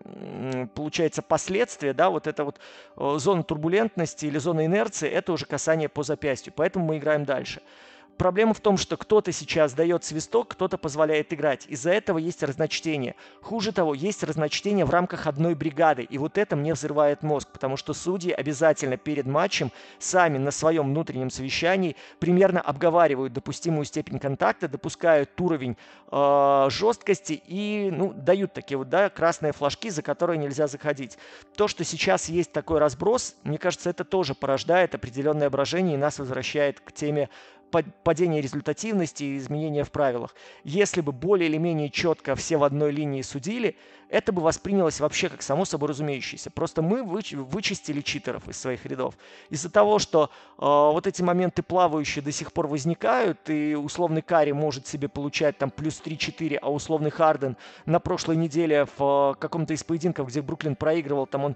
[0.74, 2.60] получается последствия, да, вот это вот
[2.96, 6.54] э, зона турбулентности или зона инерции, это уже касание по запястью.
[6.56, 7.62] Поэтому мы играем дальше.
[8.18, 11.66] Проблема в том, что кто-то сейчас дает свисток, кто-то позволяет играть.
[11.68, 13.16] Из-за этого есть разночтение.
[13.42, 16.04] Хуже того, есть разночтение в рамках одной бригады.
[16.04, 20.86] И вот это мне взрывает мозг, потому что судьи обязательно перед матчем сами на своем
[20.86, 25.76] внутреннем совещании примерно обговаривают допустимую степень контакта, допускают уровень
[26.12, 31.18] э, жесткости и ну, дают такие вот да, красные флажки, за которые нельзя заходить.
[31.58, 36.20] То, что сейчас есть такой разброс, мне кажется, это тоже порождает определенное брожение и нас
[36.20, 37.30] возвращает к теме
[38.04, 40.36] падение результативности и изменения в правилах.
[40.64, 43.76] Если бы более или менее четко все в одной линии судили,
[44.10, 46.52] это бы воспринялось вообще как само собой разумеющееся.
[46.52, 49.16] Просто мы вычистили читеров из своих рядов.
[49.50, 54.52] Из-за того, что э, вот эти моменты плавающие до сих пор возникают, и условный Карри
[54.52, 59.74] может себе получать там плюс 3-4, а условный Харден на прошлой неделе в э, каком-то
[59.74, 61.56] из поединков, где Бруклин проигрывал, там он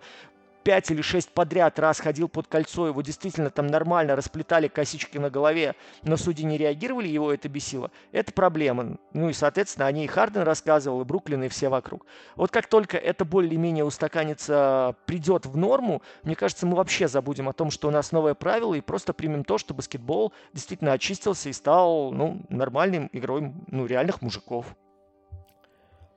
[0.63, 5.29] 5 или 6 подряд раз ходил под кольцо, его действительно там нормально расплетали косички на
[5.29, 8.97] голове, но судьи не реагировали, его это бесило, это проблема.
[9.13, 12.05] Ну и, соответственно, о ней Харден рассказывал, и Бруклин, и все вокруг.
[12.35, 17.53] Вот как только это более-менее устаканится, придет в норму, мне кажется, мы вообще забудем о
[17.53, 21.53] том, что у нас новое правило, и просто примем то, что баскетбол действительно очистился и
[21.53, 24.75] стал ну, нормальным игрой ну, реальных мужиков.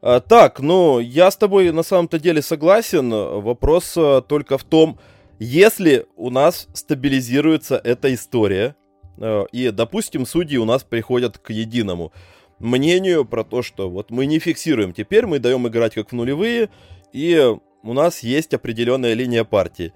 [0.03, 3.11] А, так, ну, я с тобой на самом-то деле согласен.
[3.11, 4.99] Вопрос а, только в том,
[5.38, 8.75] если у нас стабилизируется эта история,
[9.19, 12.12] а, и, допустим, судьи у нас приходят к единому
[12.59, 16.69] мнению про то, что вот мы не фиксируем, теперь мы даем играть как в нулевые,
[17.12, 19.93] и у нас есть определенная линия партии.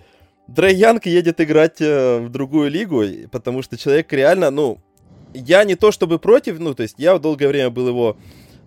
[0.47, 4.79] Дрей едет играть э, в другую лигу, потому что человек реально, ну,
[5.35, 8.17] я не то чтобы против, ну, то есть я долгое время был его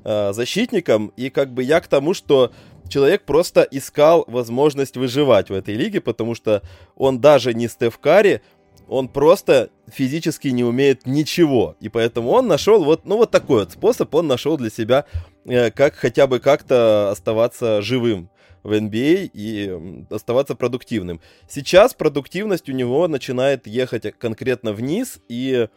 [0.03, 2.51] э, защитником, и как бы я к тому, что
[2.89, 6.61] человек просто искал возможность выживать в этой лиге, потому что
[6.95, 8.41] он даже не Стеф Карри,
[8.87, 11.75] он просто физически не умеет ничего.
[11.79, 15.05] И поэтому он нашел вот, ну, вот такой вот способ, он нашел для себя,
[15.45, 18.29] э, как хотя бы как-то оставаться живым
[18.63, 21.21] в NBA а и оставаться продуктивным.
[21.47, 25.67] Сейчас продуктивность у него начинает ехать конкретно вниз, и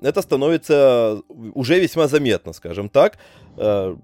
[0.00, 3.18] это становится уже весьма заметно, скажем так.
[3.56, 3.96] Э,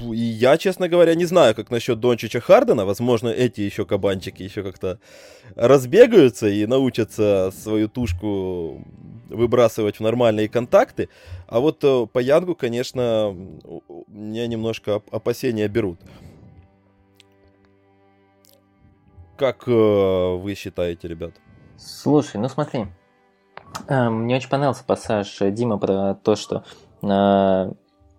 [0.00, 2.84] и я, честно говоря, не знаю, как насчет Дончича Хардена.
[2.84, 4.98] Возможно, эти еще кабанчики еще как-то
[5.56, 8.84] разбегаются и научатся свою тушку
[9.28, 11.08] выбрасывать в нормальные контакты.
[11.46, 13.36] А вот э, по Янгу, конечно,
[14.08, 16.00] меня немножко опасения берут.
[19.36, 21.32] Как э, вы считаете, ребят?
[21.76, 22.86] Слушай, ну смотри,
[23.88, 26.64] мне очень понравился пассаж Дима про то, что
[27.02, 27.72] э,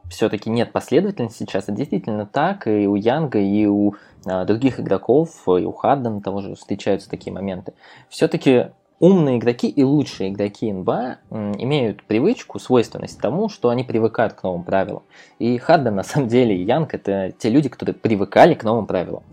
[0.10, 1.66] все-таки нет последовательности сейчас.
[1.66, 2.68] Это действительно так.
[2.68, 3.94] И у Янга, и у
[4.26, 7.74] э, других игроков, и у Хардена того же встречаются такие моменты.
[8.10, 8.68] Все-таки
[9.00, 14.64] умные игроки и лучшие игроки НБА имеют привычку, свойственность тому, что они привыкают к новым
[14.64, 15.04] правилам.
[15.40, 19.24] И Харден, на самом деле, и Янг– это те люди, которые привыкали к новым правилам.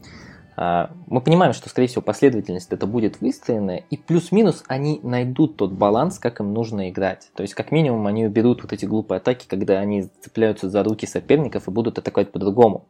[0.57, 5.73] А, мы понимаем, что, скорее всего, последовательность это будет выстроена, и плюс-минус они найдут тот
[5.73, 7.31] баланс, как им нужно играть.
[7.35, 11.07] То есть, как минимум, они уберут вот эти глупые атаки, когда они цепляются за руки
[11.07, 12.87] соперников и будут атаковать по-другому.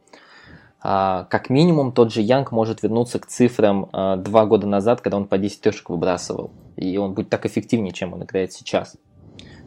[0.79, 5.17] А, как минимум, тот же Янг может вернуться к цифрам а, два года назад, когда
[5.17, 6.51] он по 10 трешек выбрасывал.
[6.77, 8.95] И он будет так эффективнее, чем он играет сейчас.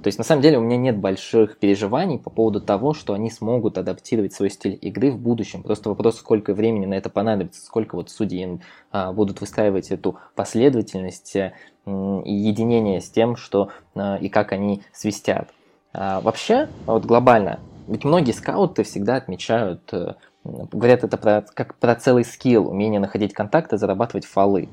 [0.03, 3.31] То есть, на самом деле, у меня нет больших переживаний по поводу того, что они
[3.31, 5.63] смогут адаптировать свой стиль игры в будущем.
[5.63, 8.61] Просто вопрос, сколько времени на это понадобится, сколько вот судьи
[8.93, 11.53] а, будут выстраивать эту последовательность э,
[11.87, 15.51] и единение с тем, что а, и как они свистят.
[15.93, 21.95] А, вообще, вот глобально, ведь многие скауты всегда отмечают, а, говорят это про, как про
[21.95, 24.69] целый скилл, умение находить контакты, зарабатывать фолы.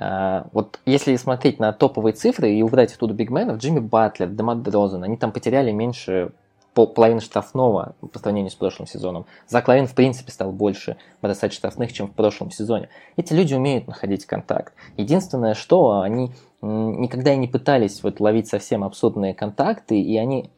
[0.00, 5.04] А, вот если смотреть на топовые цифры и убрать оттуда бигменов, Джимми Батлер, Демат Дрозен,
[5.04, 6.32] они там потеряли меньше
[6.72, 9.26] половины штрафного по сравнению с прошлым сезоном.
[9.46, 12.88] Зак Лавин, в принципе, стал больше бросать штрафных, чем в прошлом сезоне.
[13.16, 14.72] Эти люди умеют находить контакт.
[14.96, 16.32] Единственное, что они
[16.62, 20.50] никогда и не пытались вот ловить совсем абсурдные контакты, и они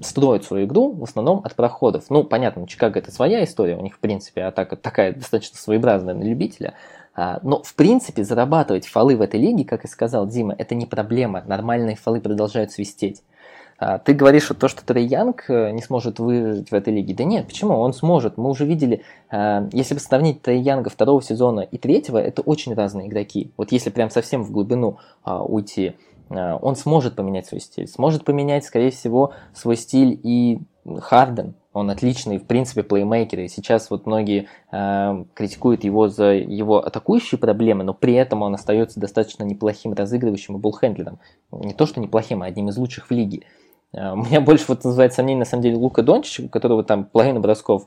[0.00, 2.04] строят свою игру в основном от проходов.
[2.10, 6.22] Ну, понятно, Чикаго это своя история, у них, в принципе, атака такая достаточно своеобразная на
[6.22, 10.74] любителя, а, но, в принципе, зарабатывать фолы в этой лиге, как и сказал Дима, это
[10.74, 11.42] не проблема.
[11.46, 13.22] Нормальные фолы продолжают свистеть.
[13.84, 17.14] А, ты говоришь, что то, что Трей Янг э, не сможет выжить в этой лиге.
[17.14, 17.74] Да нет, почему?
[17.74, 18.36] Он сможет.
[18.36, 22.74] Мы уже видели, а, если бы сравнить Трей Янга второго сезона и третьего, это очень
[22.74, 23.50] разные игроки.
[23.56, 25.96] Вот если прям совсем в глубину уйти,
[26.32, 27.86] он сможет поменять свой стиль.
[27.86, 33.40] Сможет поменять, скорее всего, свой стиль и Харден, он отличный, в принципе, плеймейкер.
[33.40, 38.54] И сейчас вот многие э, критикуют его за его атакующие проблемы, но при этом он
[38.54, 41.18] остается достаточно неплохим разыгрывающим и буллхендлером.
[41.50, 43.42] Не то, что неплохим, а одним из лучших в лиге.
[43.94, 47.04] Э, у меня больше вот называет сомнение, на самом деле, Лука Дончич, у которого там
[47.04, 47.86] половина бросков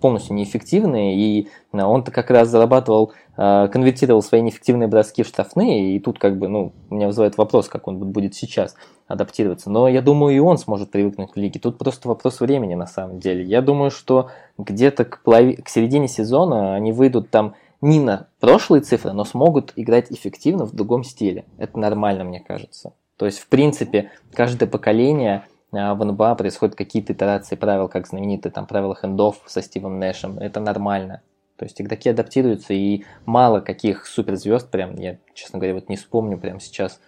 [0.00, 5.96] полностью неэффективные, и э, он-то как раз зарабатывал, э, конвертировал свои неэффективные броски в штрафные,
[5.96, 9.70] и тут как бы, ну, у меня вызывает вопрос, как он будет сейчас адаптироваться.
[9.70, 11.60] Но я думаю, и он сможет привыкнуть к лиге.
[11.60, 13.44] Тут просто вопрос времени на самом деле.
[13.44, 15.56] Я думаю, что где-то к, полови...
[15.56, 20.74] к середине сезона они выйдут там не на прошлые цифры, но смогут играть эффективно в
[20.74, 21.44] другом стиле.
[21.58, 22.94] Это нормально, мне кажется.
[23.16, 28.52] То есть, в принципе, каждое поколение а, в НБА происходят какие-то итерации правил, как знаменитые
[28.52, 30.38] там правила хендов со Стивом Нэшем.
[30.38, 31.22] Это нормально.
[31.56, 36.38] То есть игроки адаптируются, и мало каких суперзвезд, прям, я, честно говоря, вот не вспомню
[36.38, 37.00] прямо сейчас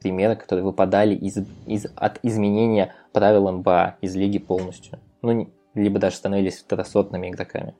[0.00, 4.98] примеры, которые выпадали из, из, от изменения правил НБА из лиги полностью.
[5.22, 7.74] Ну, либо даже становились второсортными игроками.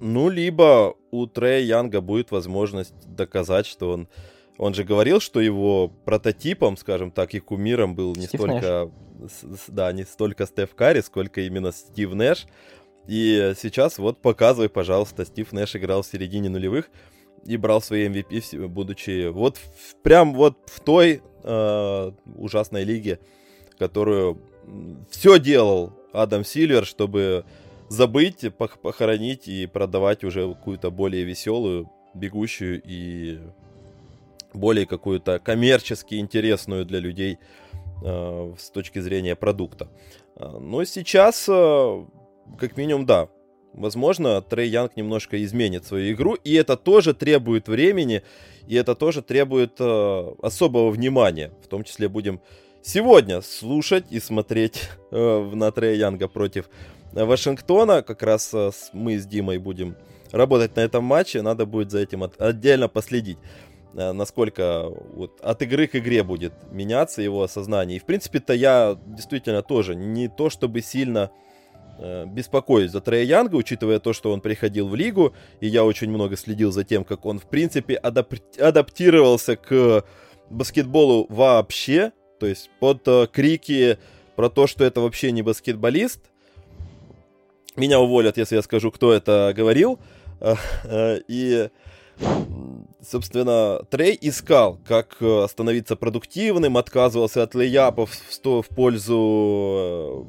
[0.00, 4.08] Ну, либо у Трея Янга будет возможность доказать, что он...
[4.58, 8.90] Он же говорил, что его прототипом, скажем так, и кумиром был не Стив столько...
[9.18, 9.32] Нэш.
[9.68, 12.46] Да, не столько Стеф Карри, сколько именно Стив Нэш.
[13.06, 16.90] И сейчас вот показывай, пожалуйста, Стив Нэш играл в середине нулевых
[17.44, 23.18] и брал свои MVP, будучи вот в, прям вот в той э, ужасной лиге,
[23.78, 24.40] которую
[25.10, 27.44] все делал Адам Сильвер, чтобы
[27.88, 33.40] забыть, похоронить и продавать уже какую-то более веселую, бегущую и
[34.54, 37.38] более какую-то коммерчески интересную для людей
[38.04, 39.88] э, с точки зрения продукта.
[40.36, 42.04] Э, но сейчас, э,
[42.58, 43.28] как минимум, да,
[43.72, 48.22] возможно, Трей Янг немножко изменит свою игру, и это тоже требует времени,
[48.66, 51.52] и это тоже требует особого внимания.
[51.62, 52.40] В том числе будем
[52.82, 56.68] сегодня слушать и смотреть на Трея Янга против
[57.12, 58.02] Вашингтона.
[58.02, 58.54] Как раз
[58.92, 59.96] мы с Димой будем
[60.32, 61.42] работать на этом матче.
[61.42, 63.38] Надо будет за этим от, отдельно последить,
[63.94, 67.96] насколько вот, от игры к игре будет меняться его осознание.
[67.96, 71.30] И в принципе-то я действительно тоже не то чтобы сильно
[71.98, 76.10] э, беспокоюсь за Трея Янга, учитывая то, что он приходил в лигу, и я очень
[76.10, 80.04] много следил за тем, как он в принципе адап- адаптировался к
[80.50, 83.98] баскетболу вообще, то есть под э, крики
[84.36, 86.20] про то, что это вообще не баскетболист.
[87.76, 89.98] Меня уволят, если я скажу, кто это говорил.
[90.40, 91.68] Э, э, и,
[93.02, 100.26] собственно, Трей искал, как э, становиться продуктивным, отказывался от лейапов в, в пользу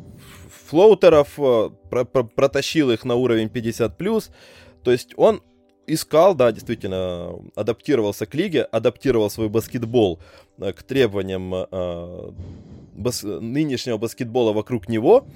[0.67, 4.31] флоутеров, про, про, протащил их на уровень 50+.
[4.83, 5.41] То есть он
[5.87, 10.19] искал, да, действительно, адаптировался к лиге, адаптировал свой баскетбол
[10.57, 12.31] э, к требованиям э,
[12.93, 15.27] бас, нынешнего баскетбола вокруг него.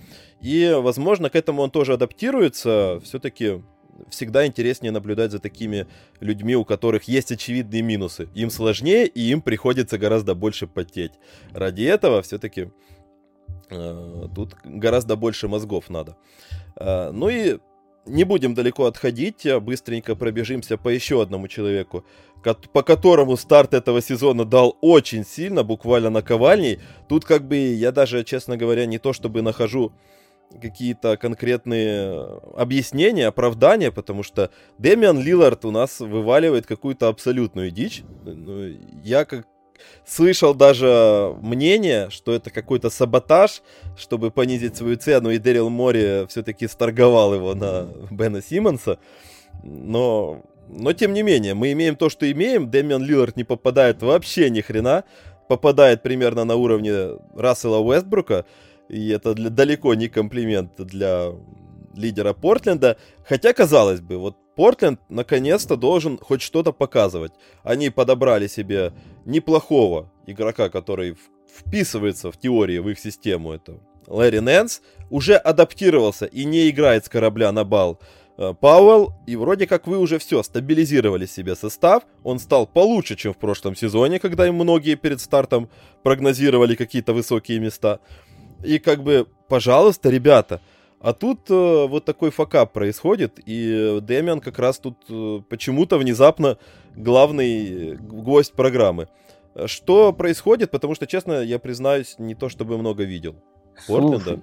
[0.41, 2.99] И, возможно, к этому он тоже адаптируется.
[3.03, 3.61] Все-таки
[4.09, 5.87] всегда интереснее наблюдать за такими
[6.19, 8.29] людьми, у которых есть очевидные минусы.
[8.35, 11.13] Им сложнее, и им приходится гораздо больше потеть.
[11.51, 12.71] Ради этого все-таки
[13.69, 16.17] э, тут гораздо больше мозгов надо.
[16.75, 17.59] Э, ну и
[18.07, 22.05] не будем далеко отходить, а быстренько пробежимся по еще одному человеку,
[22.73, 26.79] по которому старт этого сезона дал очень сильно, буквально наковальней.
[27.09, 29.91] Тут как бы я даже, честно говоря, не то чтобы нахожу
[30.61, 38.03] какие-то конкретные объяснения, оправдания, потому что Дэмиан Лилард у нас вываливает какую-то абсолютную дичь.
[38.23, 39.45] Ну, я как
[40.05, 43.61] слышал даже мнение, что это какой-то саботаж,
[43.95, 48.99] чтобы понизить свою цену, и Дэрил Мори все-таки сторговал его на Бена Симмонса.
[49.63, 52.69] Но, но тем не менее, мы имеем то, что имеем.
[52.69, 55.03] Дэмиан Лиллард не попадает вообще ни хрена.
[55.47, 58.45] Попадает примерно на уровне Рассела Уэстбрука.
[58.89, 61.31] И это для, далеко не комплимент для
[61.95, 62.97] лидера Портленда.
[63.23, 67.33] Хотя, казалось бы, вот Портленд наконец-то должен хоть что-то показывать.
[67.63, 68.93] Они подобрали себе
[69.25, 71.15] неплохого игрока, который
[71.47, 73.53] вписывается в теории в их систему.
[73.53, 74.81] Это Лэри Нэнс.
[75.09, 77.99] Уже адаптировался и не играет с корабля на бал.
[78.37, 83.33] Э, Пауэлл, и вроде как вы уже все, стабилизировали себе состав, он стал получше, чем
[83.33, 85.69] в прошлом сезоне, когда им многие перед стартом
[86.03, 87.99] прогнозировали какие-то высокие места.
[88.63, 90.61] И как бы, пожалуйста, ребята,
[90.99, 96.57] а тут э, вот такой факап происходит, и Дэмиан как раз тут э, почему-то внезапно
[96.95, 99.07] главный гость программы.
[99.65, 100.71] Что происходит?
[100.71, 103.35] Потому что, честно, я признаюсь, не то чтобы много видел.
[103.87, 104.41] Портленда.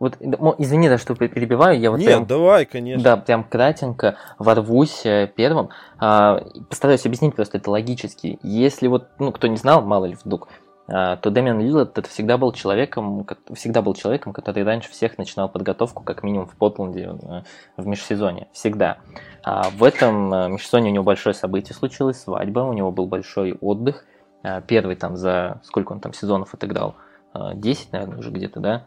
[0.00, 0.18] Вот,
[0.58, 3.02] извини, за что перебиваю, я вот Нет, прям, давай, конечно.
[3.02, 5.70] Да, прям кратенько ворвусь э, первым.
[5.98, 8.38] А, постараюсь объяснить просто это логически.
[8.42, 10.48] Если вот, ну, кто не знал, мало ли вдруг,
[10.86, 16.02] то Дэмиан Лиллард это всегда был человеком, всегда был человеком, который раньше всех начинал подготовку,
[16.02, 17.42] как минимум в Портленде э,
[17.78, 18.48] в межсезоне.
[18.52, 18.98] Всегда.
[19.42, 23.54] А в этом э, межсезоне у него большое событие случилось, свадьба, у него был большой
[23.54, 24.04] отдых.
[24.42, 25.62] А, первый там за...
[25.64, 26.96] Сколько он там сезонов отыграл?
[27.34, 28.86] 10, наверное, уже где-то, да?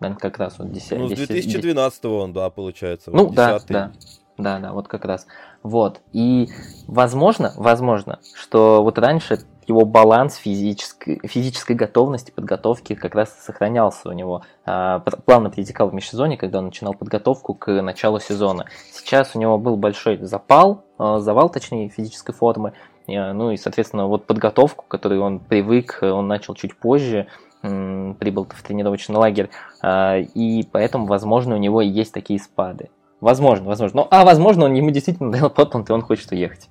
[0.00, 0.98] Наверное, как раз вот 10.
[0.98, 3.10] Ну, с 2012 он, да, получается.
[3.12, 3.92] Ну, да, да.
[4.38, 5.26] Да, да, вот как раз.
[5.62, 6.00] Вот.
[6.12, 6.48] И
[6.86, 14.12] возможно, возможно, что вот раньше его баланс физической, физической готовности, подготовки как раз сохранялся у
[14.12, 14.42] него.
[14.64, 18.66] А, плавно перетекал в межсезонье, когда он начинал подготовку к началу сезона.
[18.92, 22.72] Сейчас у него был большой запал, а, завал, точнее, физической формы.
[23.08, 27.26] Ну и, соответственно, вот подготовку, к которой он привык, он начал чуть позже,
[27.62, 29.50] прибыл в тренировочный лагерь,
[29.80, 32.90] а, и поэтому, возможно, у него есть такие спады.
[33.20, 34.02] Возможно, возможно.
[34.02, 36.68] Ну, а возможно, он ему действительно дал Портленд, и он хочет уехать.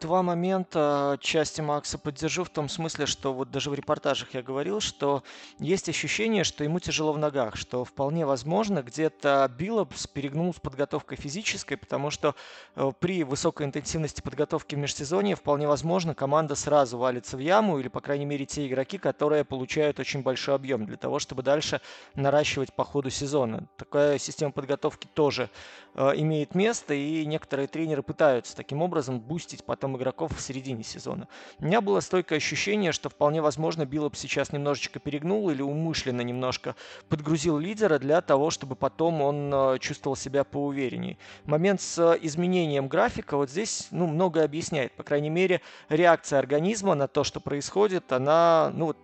[0.00, 4.80] Два момента части Макса поддержу в том смысле, что вот даже в репортажах я говорил,
[4.80, 5.22] что
[5.58, 11.16] есть ощущение, что ему тяжело в ногах, что вполне возможно где-то Биллопс перегнул с подготовкой
[11.16, 12.34] физической, потому что
[12.76, 17.88] э, при высокой интенсивности подготовки в межсезонье вполне возможно команда сразу валится в яму, или,
[17.88, 21.80] по крайней мере, те игроки, которые получают очень большой объем для того, чтобы дальше
[22.14, 23.66] наращивать по ходу сезона.
[23.76, 29.96] Такая система подготовки тоже э, имеет место, и некоторые тренеры пытаются таким образом бустить потом
[29.96, 31.28] игроков в середине сезона.
[31.58, 36.76] У меня было стойкое ощущение, что вполне возможно Биллоп сейчас немножечко перегнул или умышленно немножко
[37.08, 41.18] подгрузил лидера для того, чтобы потом он э, чувствовал себя поувереннее.
[41.44, 44.92] Момент с изменением графика вот здесь ну, многое объясняет.
[44.92, 48.94] По крайней мере, реакция организма на то, что происходит, она ну,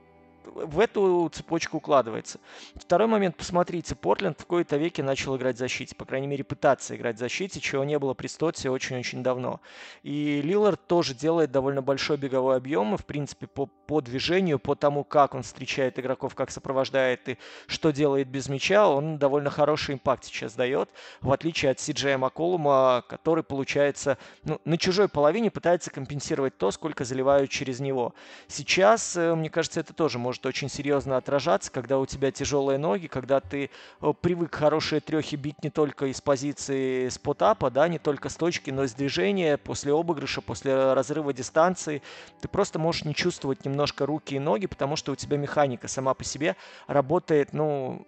[0.45, 2.39] в эту цепочку укладывается.
[2.77, 6.97] Второй момент, посмотрите, Портленд в какой-то веке начал играть в защите, по крайней мере пытаться
[6.97, 9.61] играть в защите, чего не было при Стотсе очень-очень давно.
[10.03, 14.75] И Лилард тоже делает довольно большой беговой объем, и в принципе по, по движению, по
[14.75, 19.95] тому, как он встречает игроков, как сопровождает и что делает без мяча, он довольно хороший
[19.95, 20.91] импакт сейчас дает,
[21.21, 27.05] в отличие от Сиджея Макколума, который, получается, ну, на чужой половине пытается компенсировать то, сколько
[27.05, 28.15] заливают через него.
[28.49, 32.77] Сейчас, э, мне кажется, это тоже может может очень серьезно отражаться, когда у тебя тяжелые
[32.77, 33.71] ноги, когда ты
[34.01, 38.73] э, привык хорошие трехи бить не только из позиции спотапа, да, не только с точки,
[38.73, 42.03] но и с движения, после обыгрыша, после разрыва дистанции.
[42.41, 46.15] Ты просто можешь не чувствовать немножко руки и ноги, потому что у тебя механика сама
[46.15, 46.57] по себе
[46.89, 48.05] работает, ну,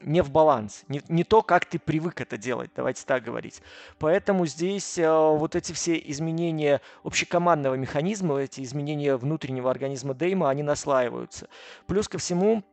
[0.00, 0.84] не в баланс.
[0.88, 3.62] Не, не то, как ты привык это делать, давайте так говорить.
[3.98, 10.62] Поэтому здесь э, вот эти все изменения общекомандного механизма, эти изменения внутреннего организма Дейма, они
[10.62, 11.48] наслаиваются.
[11.86, 12.64] Плюс ко всему,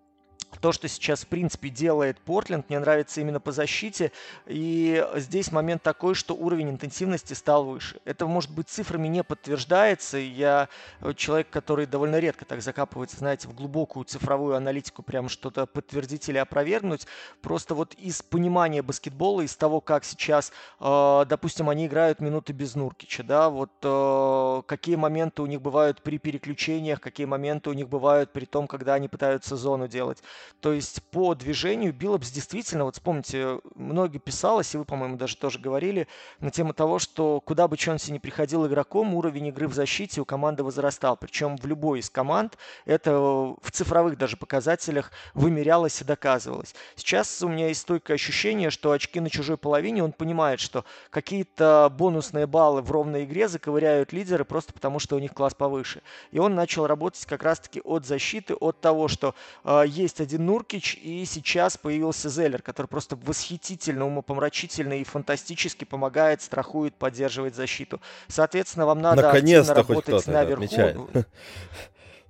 [0.60, 4.12] то, что сейчас, в принципе, делает Портленд, мне нравится именно по защите.
[4.46, 8.00] И здесь момент такой, что уровень интенсивности стал выше.
[8.06, 10.18] Это, может быть, цифрами не подтверждается.
[10.18, 10.70] Я
[11.02, 16.28] э, человек, который довольно редко так закапывается, знаете, в глубокую цифровую аналитику, прям что-то подтвердить
[16.30, 17.08] или опровергнуть.
[17.42, 22.76] Просто вот из понимания баскетбола, из того, как сейчас, э, допустим, они играют минуты без
[22.76, 27.88] Нуркича, да, вот э, какие моменты у них бывают при переключениях, какие моменты у них
[27.90, 30.24] бывают при том, когда они пытаются зону делать.
[30.60, 35.60] То есть по движению Биллопс действительно, вот вспомните, многие писалось, и вы, по-моему, даже тоже
[35.60, 36.08] говорили,
[36.40, 40.26] на тему того, что куда бы Чонси не приходил игроком, уровень игры в защите у
[40.26, 41.18] команды возрастал.
[41.18, 46.74] Причем в любой из команд это в цифровых даже показателях вымерялось и доказывалось.
[46.96, 51.94] Сейчас у меня есть стойкое ощущение, что очки на чужой половине, он понимает, что какие-то
[51.96, 56.02] бонусные баллы в ровной игре заковыряют лидеры просто потому, что у них класс повыше.
[56.32, 60.96] И он начал работать как раз-таки от защиты, от того, что э, есть один Нуркич,
[61.02, 68.02] и сейчас появился Зеллер, который просто восхитительно, умопомрачительно и фантастически помогает, страхует, поддерживает защиту.
[68.28, 70.64] Соответственно, вам надо Наконец-то работать наверху.
[70.64, 70.98] Отмечает.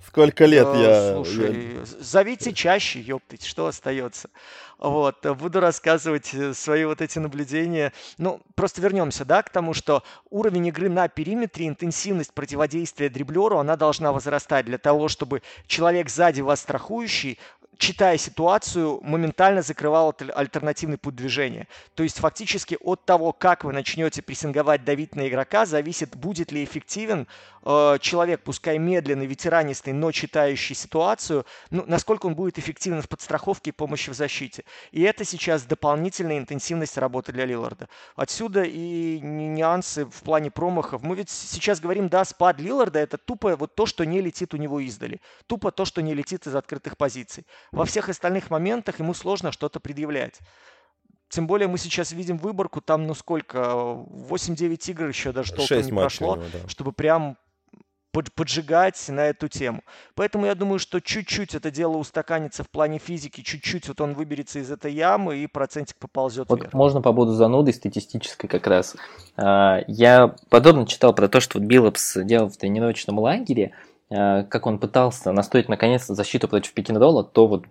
[0.07, 1.13] Сколько лет я...
[1.15, 1.85] Слушай, я...
[1.99, 4.29] зовите чаще, ёптыть, что остается.
[4.77, 7.91] Вот, буду рассказывать э, свои вот эти наблюдения.
[8.17, 13.75] Ну, просто вернемся, да, к тому, что уровень игры на периметре, интенсивность противодействия дриблеру, она
[13.75, 17.37] должна возрастать для того, чтобы человек сзади вас страхующий
[17.77, 21.67] читая ситуацию, моментально закрывал альтернативный путь движения.
[21.95, 26.63] То есть фактически от того, как вы начнете прессинговать, давить на игрока, зависит, будет ли
[26.63, 27.27] эффективен
[27.63, 33.69] э, человек, пускай медленный, ветеранистый, но читающий ситуацию, ну, насколько он будет эффективен в подстраховке
[33.69, 34.63] и помощи в защите.
[34.91, 37.89] И это сейчас дополнительная интенсивность работы для Лиларда.
[38.15, 41.01] Отсюда и нюансы в плане промахов.
[41.03, 44.57] Мы ведь сейчас говорим, да, спад Лиларда это тупо вот то, что не летит у
[44.57, 45.21] него издали.
[45.47, 47.45] Тупо то, что не летит из открытых позиций.
[47.71, 50.39] Во всех остальных моментах ему сложно что-то предъявлять.
[51.29, 55.91] Тем более мы сейчас видим выборку, там ну сколько, 8-9 игр еще даже толком не
[55.91, 56.69] прошло, него, да.
[56.69, 57.37] чтобы прям
[58.35, 59.83] поджигать на эту тему.
[60.15, 64.59] Поэтому я думаю, что чуть-чуть это дело устаканится в плане физики, чуть-чуть вот он выберется
[64.59, 66.73] из этой ямы и процентик поползет вот вверх.
[66.73, 68.95] Можно по поводу зануды статистической как раз.
[69.35, 73.73] А, я подобно читал про то, что вот Биллопс делал в тренировочном лагере,
[74.09, 77.65] как он пытался настроить наконец защиту против пикинг-ролла, то вот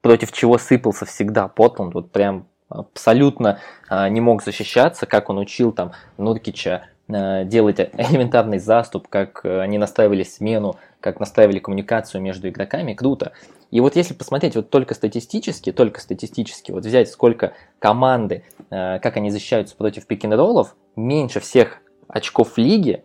[0.00, 5.72] против чего сыпался всегда Потланд, вот прям абсолютно а, не мог защищаться, как он учил
[5.72, 12.48] там Нуркича Э, делать элементарный заступ, как э, они настраивали смену, как настраивали коммуникацию между
[12.48, 13.32] игроками, круто.
[13.70, 19.18] И вот если посмотреть вот только статистически, только статистически, вот взять сколько команды, э, как
[19.18, 23.04] они защищаются против пик-н-роллов, меньше всех очков в лиге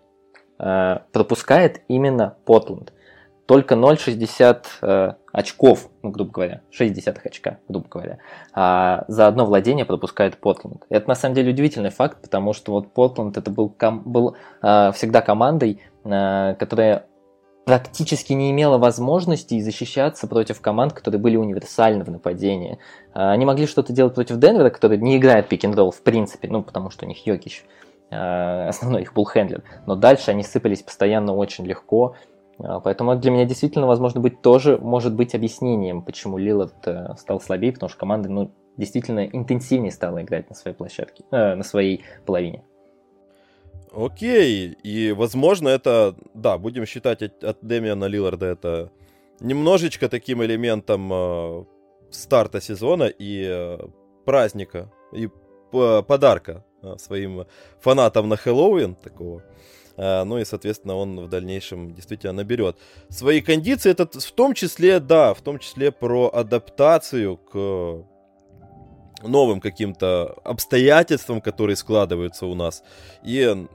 [0.60, 2.94] пропускает именно Портленд.
[3.46, 8.18] Только 0,60 очков, ну, грубо говоря, 6 десятых очка, грубо говоря,
[8.54, 10.86] а за одно владение пропускает Портленд.
[10.90, 14.92] Это на самом деле удивительный факт, потому что вот Портленд это был, ком- был а,
[14.92, 17.06] всегда командой, а, которая
[17.66, 22.80] практически не имела возможности защищаться против команд, которые были универсальны в нападении.
[23.14, 27.06] Они могли что-то делать против Денвера, который не играет пик-н-ролл в принципе, ну, потому что
[27.06, 27.64] у них Йокич
[28.10, 29.64] основной их буллхендлер.
[29.86, 32.16] Но дальше они сыпались постоянно очень легко.
[32.60, 37.40] А, поэтому для меня действительно, возможно, быть тоже может быть объяснением, почему Лилард э, стал
[37.40, 42.04] слабее, потому что команда ну, действительно интенсивнее стала играть на своей площадке, э, на своей
[42.26, 42.64] половине.
[43.92, 48.92] Окей, и возможно это, да, будем считать от, Демиана Лиларда это
[49.40, 51.64] немножечко таким элементом э,
[52.12, 53.80] старта сезона и э,
[54.26, 55.30] праздника, и
[55.74, 57.46] э, подарка э, своим
[57.80, 59.44] фанатам на Хэллоуин такого.
[60.00, 62.78] Э, ну и, соответственно, он в дальнейшем действительно наберет
[63.10, 63.92] свои кондиции.
[63.92, 68.06] Это в том числе, да, в том числе про адаптацию к
[69.24, 72.84] новым каким-то обстоятельствам, которые складываются у нас.
[73.24, 73.68] И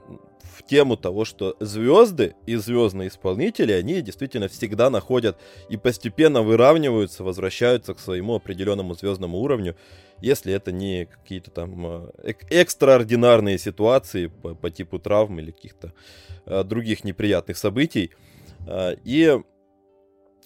[0.53, 5.37] в тему того, что звезды и звездные исполнители, они действительно всегда находят
[5.69, 9.75] и постепенно выравниваются, возвращаются к своему определенному звездному уровню,
[10.21, 15.93] если это не какие-то там э, эк- экстраординарные ситуации по, по типу травм или каких-то
[16.45, 18.11] а, других неприятных событий.
[18.67, 19.41] А, и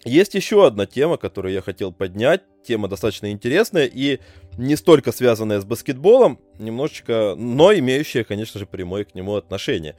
[0.06, 2.42] есть еще одна тема, которую я хотел поднять.
[2.64, 4.20] Тема достаточно интересная и
[4.58, 9.98] не столько связанная с баскетболом, немножечко, но имеющая, конечно же, прямое к нему отношение.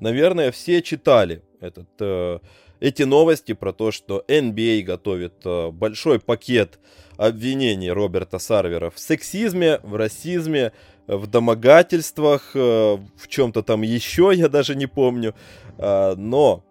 [0.00, 2.38] Наверное, все читали этот, э,
[2.80, 6.80] эти новости про то, что NBA готовит э, большой пакет
[7.16, 10.72] обвинений Роберта Сарвера в сексизме, в расизме,
[11.06, 15.34] в домогательствах, э, в чем-то там еще, я даже не помню.
[15.78, 16.64] Э, но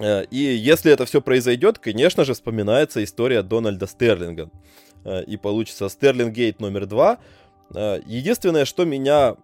[0.00, 4.50] и если это все произойдет, конечно же, вспоминается история Дональда Стерлинга.
[5.06, 7.18] Э, и получится Стерлингейт номер два.
[7.74, 9.36] Э, единственное, что меня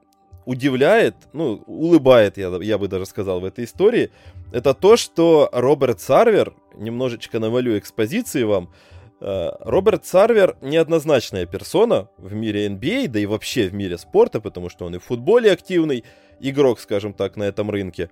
[0.44, 4.10] удивляет, ну, улыбает, я, я бы даже сказал, в этой истории,
[4.52, 8.72] это то, что Роберт Сарвер, немножечко навалю экспозиции вам,
[9.20, 14.84] Роберт Сарвер неоднозначная персона в мире NBA, да и вообще в мире спорта, потому что
[14.84, 16.02] он и в футболе активный
[16.40, 18.10] игрок, скажем так, на этом рынке.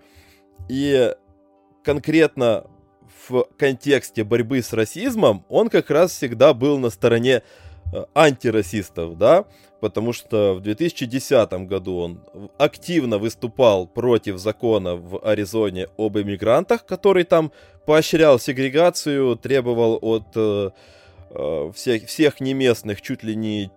[0.69, 1.13] И
[1.83, 2.65] конкретно
[3.29, 7.43] в контексте борьбы с расизмом, он как раз всегда был на стороне
[7.93, 9.45] э, антирасистов, да,
[9.81, 12.21] потому что в 2010 году он
[12.59, 17.53] активно выступал против закона в Аризоне об иммигрантах, который там
[17.87, 20.71] поощрял сегрегацию, требовал от э,
[21.31, 23.71] э, всех, всех неместных чуть ли не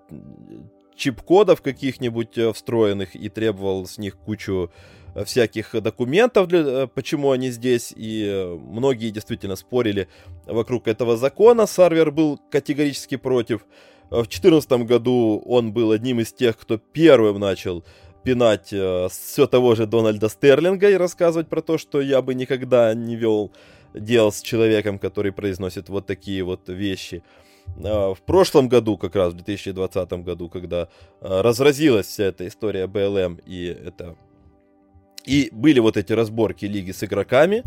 [0.96, 4.72] чип-кодов каких-нибудь э, встроенных и требовал с них кучу
[5.26, 10.08] всяких документов, для, э, почему они здесь, и э, многие действительно спорили
[10.46, 11.68] вокруг этого закона.
[11.68, 13.66] Сарвер был категорически против.
[14.10, 17.84] В 2014 году он был одним из тех, кто первым начал
[18.24, 22.94] пинать э, все того же Дональда Стерлинга и рассказывать про то, что я бы никогда
[22.94, 23.52] не вел
[23.94, 27.22] дел с человеком, который произносит вот такие вот вещи.
[27.78, 30.90] В прошлом году, как раз в 2020 году, когда
[31.22, 34.18] разразилась вся эта история БЛМ и это
[35.26, 37.64] и были вот эти разборки лиги с игроками,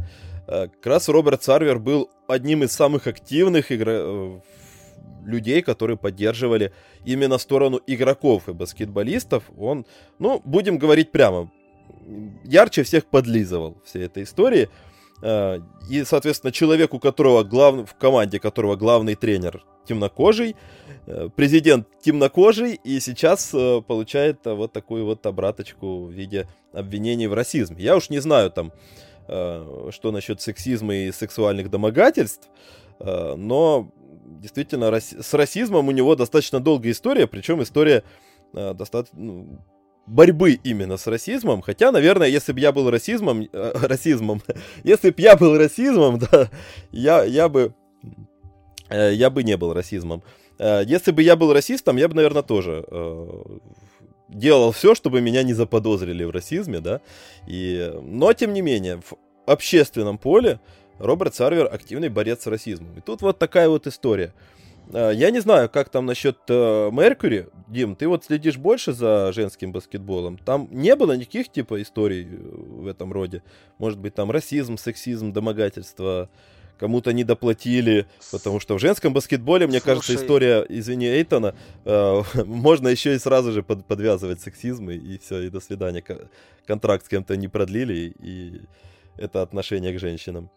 [0.47, 3.89] э, как раз Роберт Сарвер был одним из самых активных игр...
[3.89, 4.41] Э,
[5.27, 6.73] людей, которые поддерживали
[7.05, 9.45] именно сторону игроков и баскетболистов.
[9.59, 9.85] Он,
[10.19, 11.51] ну, будем говорить прямо,
[12.45, 14.69] ярче всех подлизывал всей этой истории.
[15.23, 17.89] Э, и, соответственно, человек, у которого глав...
[17.89, 20.57] в команде которого главный тренер темнокожий,
[21.07, 27.35] э, президент темнокожий, и сейчас э, получает вот такую вот обраточку в виде обвинений в
[27.35, 27.83] расизме.
[27.83, 28.73] Я уж не знаю там,
[29.27, 32.49] что насчет сексизма и сексуальных домогательств,
[33.01, 33.91] но
[34.25, 38.05] действительно с расизмом у него достаточно долгая история, причем история
[38.53, 39.65] достаточно ну,
[40.07, 41.63] борьбы именно с расизмом.
[41.63, 44.43] Хотя, наверное, если бы я был расизмом, э, расизмом,
[44.85, 46.51] если бы я был расизмом, да,
[46.93, 47.75] я, я бы,
[48.89, 50.23] э, я бы не был расизмом.
[50.59, 53.43] Э, если бы я был расистом, я бы, наверное, тоже э,
[54.29, 57.01] делал все, чтобы меня не заподозрили в расизме, да.
[57.47, 60.61] И, но, тем не менее, в общественном поле
[60.99, 62.97] Роберт Сарвер активный борец с расизмом.
[62.97, 64.33] И тут вот такая вот история.
[64.93, 67.49] А, я не знаю, как там насчет э, Меркьюри.
[67.69, 70.39] Дим, ты вот следишь больше за женским баскетболом.
[70.39, 73.43] Там не было никаких типа историй э, в этом роде.
[73.79, 76.29] Может быть, там расизм, сексизм, домогательство.
[76.79, 79.95] Кому-то не доплатили, потому что в женском баскетболе, мне Слушай...
[79.95, 85.19] кажется, история, извини, Эйтона, э, можно еще и сразу же под, подвязывать сексизм, и, и
[85.19, 86.05] все, и до свидания.
[86.67, 88.61] Контракт с кем-то не продлили, и
[89.17, 90.51] это отношение к женщинам.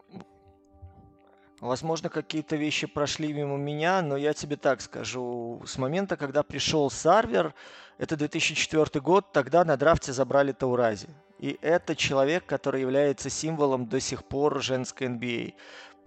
[1.59, 5.61] Возможно, какие-то вещи прошли мимо меня, но я тебе так скажу.
[5.65, 7.53] С момента, когда пришел Сарвер,
[7.97, 11.09] это 2004 год, тогда на драфте забрали Таурази.
[11.37, 15.53] И это человек, который является символом до сих пор женской NBA.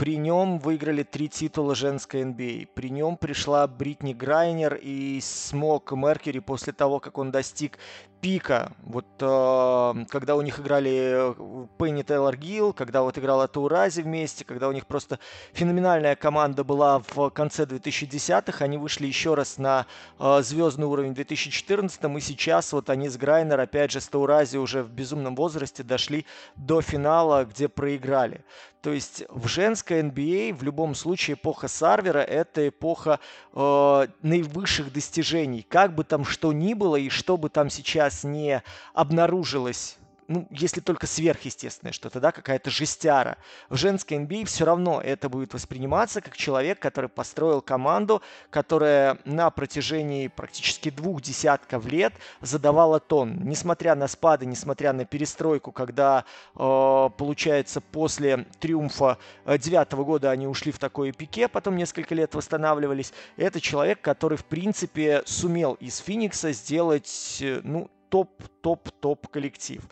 [0.03, 2.71] При нем выиграли три титула женской NBA.
[2.75, 7.79] При нем пришла Бритни Грайнер и смог Меркьюри после того, как он достиг
[8.23, 14.01] пика, вот э, когда у них играли э, Пенни Тейлор Гилл, когда вот играла Таурази
[14.03, 15.19] вместе, когда у них просто
[15.53, 19.87] феноменальная команда была в конце 2010-х, они вышли еще раз на
[20.21, 24.57] э, звездный уровень в 2014 и сейчас вот они с Грайнер, опять же, с Таурази
[24.57, 26.25] уже в безумном возрасте дошли
[26.55, 28.45] до финала, где проиграли.
[28.83, 33.21] То есть в женской NBA в любом случае эпоха Сарвера это эпоха
[33.55, 35.63] э, наивысших достижений.
[35.63, 38.61] Как бы там что ни было и что бы там сейчас не
[38.93, 39.99] обнаружилось
[40.29, 43.39] ну, если только сверхъестественное что-то, да, какая-то жестяра.
[43.69, 49.51] В женской NBA все равно это будет восприниматься как человек, который построил команду, которая на
[49.51, 53.39] протяжении практически двух десятков лет задавала тон.
[53.43, 60.47] Несмотря на спады, несмотря на перестройку, когда, э, получается, после триумфа э, девятого года они
[60.47, 65.99] ушли в такое пике, потом несколько лет восстанавливались, это человек, который, в принципе, сумел из
[65.99, 69.83] Феникса сделать, э, ну, топ-топ-топ коллектив.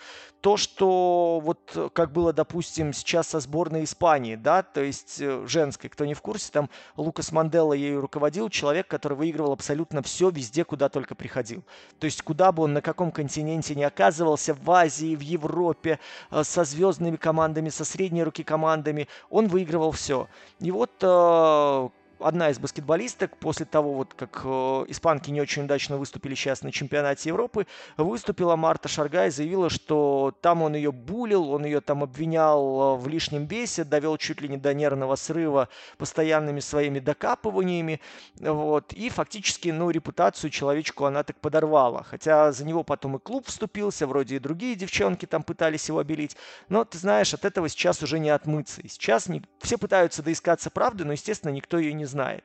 [0.42, 5.88] То, что вот как было, допустим, сейчас со сборной Испании, да, то есть э, женской,
[5.88, 6.68] кто не в курсе, там
[6.98, 11.64] Лукас Манделла ею руководил, человек, который выигрывал абсолютно все везде, куда только приходил.
[11.98, 15.98] То есть куда бы он, на каком континенте не оказывался, в Азии, в Европе,
[16.30, 20.28] э, со звездными командами, со средней руки командами, он выигрывал все.
[20.58, 21.88] И вот э,
[22.20, 26.72] одна из баскетболисток после того, вот как э, испанки не очень удачно выступили сейчас на
[26.72, 27.66] чемпионате Европы,
[27.96, 33.08] выступила Марта Шаргай заявила, что там он ее булил, он ее там обвинял э, в
[33.08, 35.68] лишнем весе, довел чуть ли не до нервного срыва
[35.98, 38.00] постоянными своими докапываниями,
[38.38, 43.46] вот, и фактически, ну, репутацию человечку она так подорвала, хотя за него потом и клуб
[43.46, 46.36] вступился, вроде и другие девчонки там пытались его обелить,
[46.68, 49.42] но, ты знаешь, от этого сейчас уже не отмыться, и сейчас не...
[49.60, 52.44] все пытаются доискаться правды, но, естественно, никто ее не знает.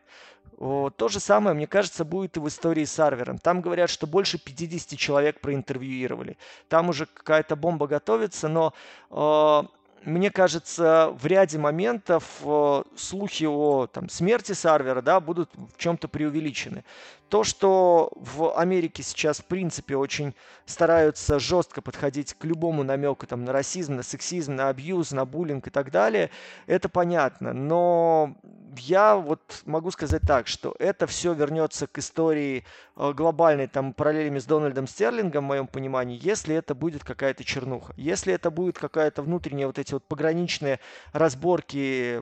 [0.57, 3.38] То же самое, мне кажется, будет и в истории с Арвером.
[3.39, 6.38] Там говорят, что больше 50 человек проинтервьюировали.
[6.70, 8.74] Там уже какая-то бомба готовится, но
[9.11, 9.63] э,
[10.06, 16.08] мне кажется, в ряде моментов э, слухи о там, смерти Сарвера да, будут в чем-то
[16.08, 16.84] преувеличены.
[17.30, 20.36] То, что в Америке сейчас, в принципе, очень
[20.66, 25.68] стараются жестко подходить к любому намеку там, на расизм, на сексизм, на абьюз, на буллинг
[25.68, 26.30] и так далее,
[26.68, 27.51] это понятно.
[27.51, 28.36] Но
[28.78, 32.64] я вот могу сказать так, что это все вернется к истории
[32.95, 37.93] глобальной, там, параллелями с Дональдом Стерлингом, в моем понимании, если это будет какая-то чернуха.
[37.97, 40.79] Если это будет какая-то внутренняя вот эти вот пограничные
[41.11, 42.21] разборки,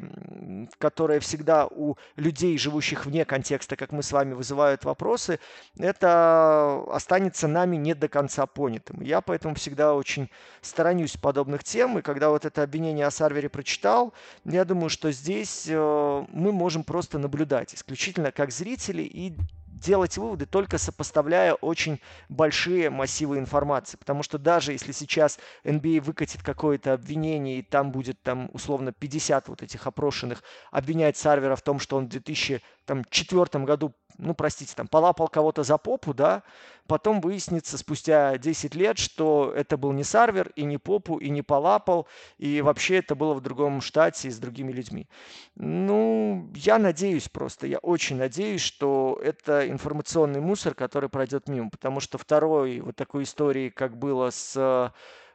[0.79, 5.39] которые всегда у людей, живущих вне контекста, как мы с вами, вызывают вопросы,
[5.77, 9.01] это останется нами не до конца понятым.
[9.01, 10.29] Я поэтому всегда очень
[10.61, 14.13] сторонюсь подобных тем, и когда вот это обвинение о Сарвере прочитал,
[14.43, 19.35] я думаю, что здесь э, мы можем просто наблюдать исключительно как зрители и
[19.83, 23.97] делать выводы только сопоставляя очень большие массивы информации.
[23.97, 29.49] Потому что даже если сейчас NBA выкатит какое-то обвинение, и там будет там условно 50
[29.49, 34.87] вот этих опрошенных обвинять Сарвера в том, что он в 2004 году ну, простите, там,
[34.87, 36.43] полапал кого-то за попу, да,
[36.87, 41.41] потом выяснится спустя 10 лет, что это был не Сарвер, и не попу, и не
[41.41, 42.07] полапал,
[42.37, 45.07] и вообще это было в другом штате и с другими людьми.
[45.55, 51.99] Ну, я надеюсь просто, я очень надеюсь, что это информационный мусор, который пройдет мимо, потому
[51.99, 54.91] что второй вот такой истории, как было с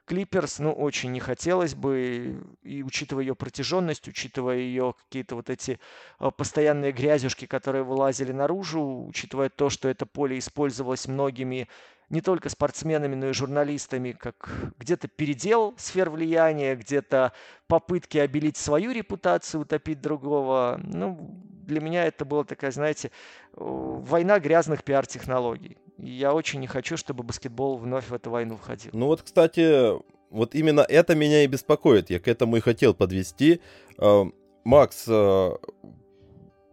[0.08, 5.78] Клиперс, ну, очень не хотелось бы, и учитывая ее протяженность, учитывая ее какие-то вот эти
[6.18, 11.68] а, постоянные грязюшки, которые вылазили наружу, учитывая то, что это поле использовалось многими
[12.10, 17.32] не только спортсменами, но и журналистами, как где-то передел сфер влияния, где-то
[17.66, 20.80] попытки обелить свою репутацию, утопить другого.
[20.82, 21.18] Ну,
[21.66, 23.10] для меня это была такая, знаете,
[23.52, 25.76] война грязных пиар-технологий.
[25.98, 28.90] я очень не хочу, чтобы баскетбол вновь в эту войну входил.
[28.94, 29.92] Ну вот, кстати,
[30.30, 32.10] вот именно это меня и беспокоит.
[32.10, 33.60] Я к этому и хотел подвести.
[33.98, 34.24] А,
[34.64, 35.58] Макс, а,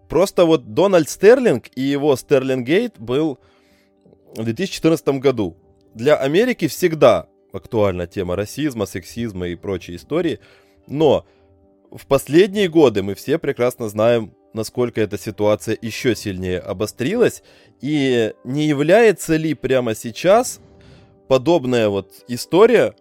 [0.07, 3.39] просто вот Дональд Стерлинг и его Стерлингейт был
[4.35, 5.57] в 2014 году.
[5.93, 10.39] Для Америки всегда актуальна тема расизма, сексизма и прочей истории.
[10.87, 11.25] Но
[11.91, 17.43] в последние годы мы все прекрасно знаем, насколько эта ситуация еще сильнее обострилась.
[17.81, 20.59] И не является ли прямо сейчас
[21.27, 22.93] подобная вот история,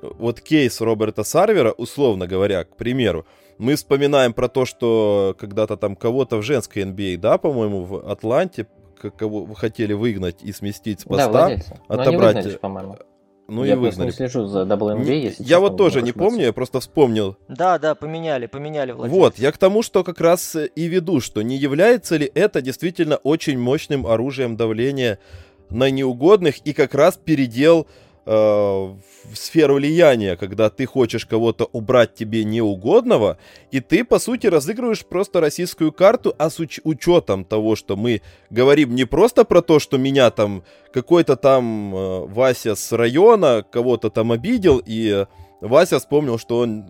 [0.00, 3.26] вот кейс Роберта Сарвера, условно говоря, к примеру,
[3.58, 8.08] Мы вспоминаем про то, что когда-то там кого-то в женской NBA, а, да, по-моему, в
[8.08, 8.68] Атланте,
[8.98, 11.56] кого хотели выгнать и сместить с поста, да,
[11.88, 12.34] отобрать.
[12.34, 12.96] Но выгнали, по-моему.
[13.48, 14.08] Ну я и выгнали.
[14.08, 17.36] не слежу за WNBA, если Я вот тоже не помню, я просто вспомнил.
[17.48, 19.18] Да, да, поменяли, поменяли владельца.
[19.18, 23.16] Вот, я к тому, что как раз и веду, что не является ли это действительно
[23.16, 25.18] очень мощным оружием давления
[25.70, 27.86] на неугодных и как раз передел
[28.28, 33.38] в сферу влияния, когда ты хочешь кого-то убрать тебе неугодного,
[33.70, 38.20] и ты, по сути, разыгрываешь просто российскую карту, а с уч- учетом того, что мы
[38.50, 40.62] говорим не просто про то, что меня там
[40.92, 45.26] какой-то там э, Вася с района кого-то там обидел, и
[45.60, 46.84] Вася вспомнил, что он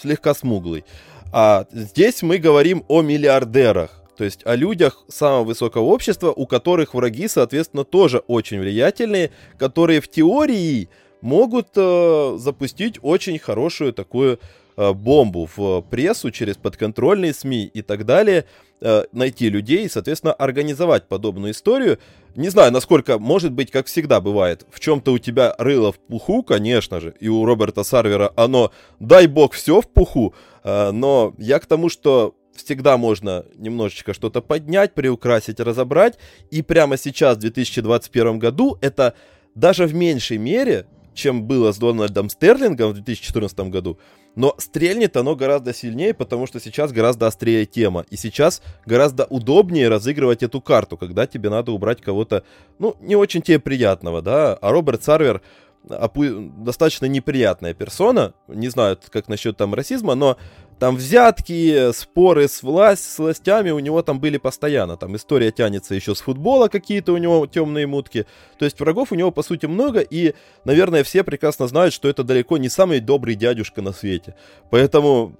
[0.00, 0.84] слегка смуглый.
[1.32, 3.97] А здесь мы говорим о миллиардерах.
[4.18, 10.00] То есть о людях самого высокого общества, у которых враги, соответственно, тоже очень влиятельные, которые
[10.00, 10.88] в теории
[11.20, 14.40] могут э, запустить очень хорошую такую
[14.76, 18.44] э, бомбу в прессу через подконтрольные СМИ и так далее,
[18.80, 22.00] э, найти людей и, соответственно, организовать подобную историю.
[22.34, 26.42] Не знаю, насколько, может быть, как всегда бывает, в чем-то у тебя рыло в пуху,
[26.42, 31.60] конечно же, и у Роберта Сарвера оно, дай бог, все в пуху, э, но я
[31.60, 36.18] к тому, что всегда можно немножечко что-то поднять, приукрасить, разобрать.
[36.50, 39.14] И прямо сейчас, в 2021 году, это
[39.54, 43.98] даже в меньшей мере, чем было с Дональдом Стерлингом в 2014 году,
[44.36, 48.04] но стрельнет оно гораздо сильнее, потому что сейчас гораздо острее тема.
[48.08, 52.44] И сейчас гораздо удобнее разыгрывать эту карту, когда тебе надо убрать кого-то,
[52.78, 54.54] ну, не очень тебе приятного, да.
[54.54, 55.42] А Роберт Сарвер
[55.82, 58.34] достаточно неприятная персона.
[58.46, 60.36] Не знаю, как насчет там расизма, но
[60.78, 64.96] там взятки, споры с, власть, с властями у него там были постоянно.
[64.96, 68.26] Там история тянется еще с футбола, какие-то у него темные мутки.
[68.58, 70.00] То есть врагов у него, по сути, много.
[70.00, 74.36] И, наверное, все прекрасно знают, что это далеко не самый добрый дядюшка на свете.
[74.70, 75.34] Поэтому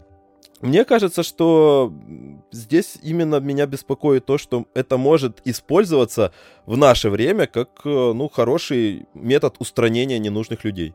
[0.61, 1.93] мне кажется, что
[2.51, 6.32] здесь именно меня беспокоит то, что это может использоваться
[6.66, 10.95] в наше время как э, ну, хороший метод устранения ненужных людей.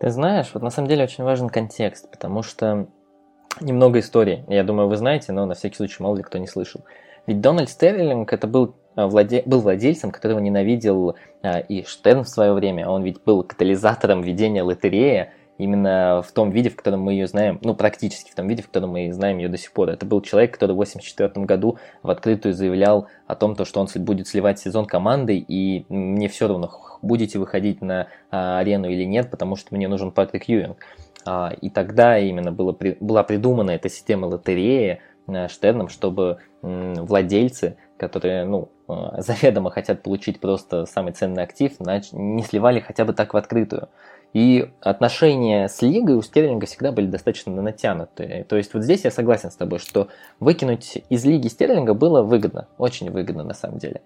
[0.00, 2.88] Ты знаешь, вот на самом деле очень важен контекст, потому что
[3.60, 4.44] немного истории.
[4.48, 6.82] Я думаю, вы знаете, но на всякий случай мало ли кто не слышал.
[7.26, 9.42] Ведь Дональд Стерлинг это был, э, владе...
[9.46, 12.88] был владельцем, которого ненавидел э, и Штерн в свое время.
[12.88, 17.58] Он ведь был катализатором ведения лотереи именно в том виде, в котором мы ее знаем,
[17.62, 19.90] ну, практически в том виде, в котором мы знаем ее до сих пор.
[19.90, 23.88] Это был человек, который в 1984 году в открытую заявлял о том, то, что он
[23.96, 26.70] будет сливать сезон командой, и мне все равно,
[27.02, 30.78] будете выходить на а, арену или нет, потому что мне нужен Патрик Юинг.
[31.24, 38.44] А, и тогда именно было, была придумана эта система лотереи а, Штерном, чтобы владельцы, которые,
[38.44, 41.72] ну, а, заведомо хотят получить просто самый ценный актив,
[42.12, 43.88] не сливали хотя бы так в открытую.
[44.32, 48.44] И отношения с лигой у Стерлинга всегда были достаточно натянутые.
[48.44, 50.08] То есть вот здесь я согласен с тобой, что
[50.40, 54.00] выкинуть из лиги Стерлинга было выгодно, очень выгодно на самом деле.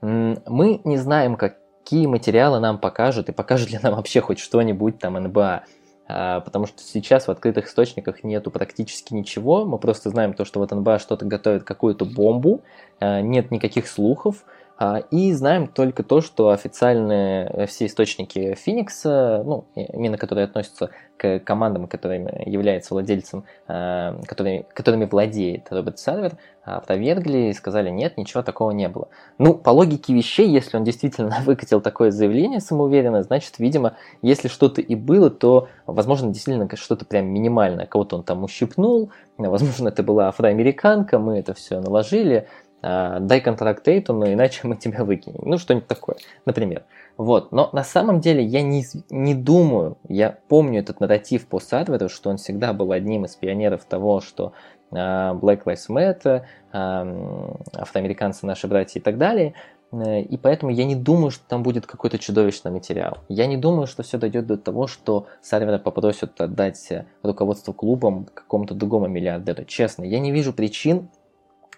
[0.00, 5.14] Мы не знаем, какие материалы нам покажут и покажут ли нам вообще хоть что-нибудь там
[5.14, 5.64] НБА.
[6.08, 9.64] А, потому что сейчас в открытых источниках нету практически ничего.
[9.64, 12.62] Мы просто знаем то, что вот НБА что-то готовит, какую-то бомбу,
[13.00, 14.44] а, нет никаких слухов,
[14.78, 20.90] а, и знаем только то, что официальные э, все источники Феникса, ну, именно которые относятся
[21.16, 26.32] к командам, которыми является владельцем, которыми, которыми владеет Роберт Сарвер,
[26.66, 29.08] опровергли и сказали, нет, ничего такого не было.
[29.38, 34.80] Ну, по логике вещей, если он действительно выкатил такое заявление самоуверенно, значит, видимо, если что-то
[34.80, 37.86] и было, то, возможно, действительно что-то прям минимальное.
[37.86, 42.48] Кого-то он там ущипнул, возможно, это была афроамериканка, мы это все наложили,
[42.82, 45.40] а, дай контракт Тейтону, иначе мы тебя выкинем.
[45.42, 46.84] Ну, что-нибудь такое, например.
[47.16, 47.50] Вот.
[47.50, 52.30] Но на самом деле я не, не думаю, я помню этот нарратив по Садверу, что
[52.30, 54.52] он всегда был одним из пионеров того, что
[54.90, 59.54] Black Lives Matter, uh, афроамериканцы наши братья и так далее.
[59.92, 63.18] Э, и поэтому я не думаю, что там будет какой-то чудовищный материал.
[63.28, 68.74] Я не думаю, что все дойдет до того, что Сарвера попросят отдать руководство клубом какому-то
[68.74, 69.64] другому миллиардеру.
[69.64, 71.08] Честно, я не вижу причин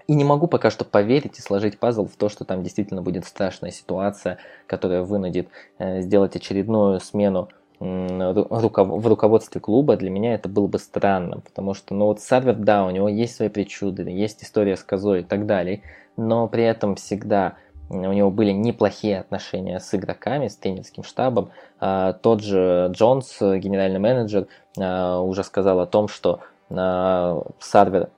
[0.07, 3.27] и не могу пока что поверить и сложить пазл в то, что там действительно будет
[3.27, 5.49] страшная ситуация, которая вынудит
[5.79, 7.49] э, сделать очередную смену
[7.81, 12.85] в руководстве клуба, для меня это было бы странно, потому что, ну вот Сарвер, да,
[12.85, 15.83] у него есть свои причуды, есть история с козой и так далее,
[16.17, 17.55] но при этом всегда
[17.91, 21.51] у него были неплохие отношения с игроками, с тренерским штабом.
[21.81, 24.47] А, тот же Джонс, генеральный менеджер,
[24.79, 28.11] а, уже сказал о том, что а, Сарвер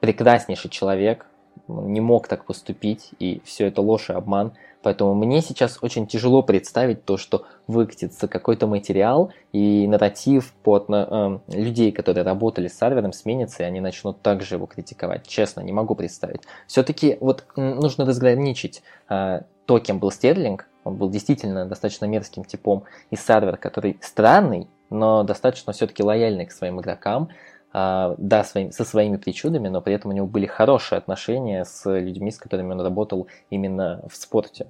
[0.00, 1.26] прекраснейший человек,
[1.66, 4.52] не мог так поступить, и все это ложь и обман.
[4.84, 11.38] Поэтому мне сейчас очень тяжело представить то, что выкатится какой-то материал, и нарратив под э,
[11.48, 15.26] людей, которые работали с сервером, сменится, и они начнут также его критиковать.
[15.26, 16.42] Честно, не могу представить.
[16.66, 22.84] Все-таки вот нужно разграничить э, то, кем был Стерлинг, он был действительно достаточно мерзким типом,
[23.10, 27.30] и сервер, который странный, но достаточно все-таки лояльный к своим игрокам,
[27.74, 32.30] да, своим, со своими причудами, но при этом у него были хорошие отношения с людьми,
[32.30, 34.68] с которыми он работал именно в спорте.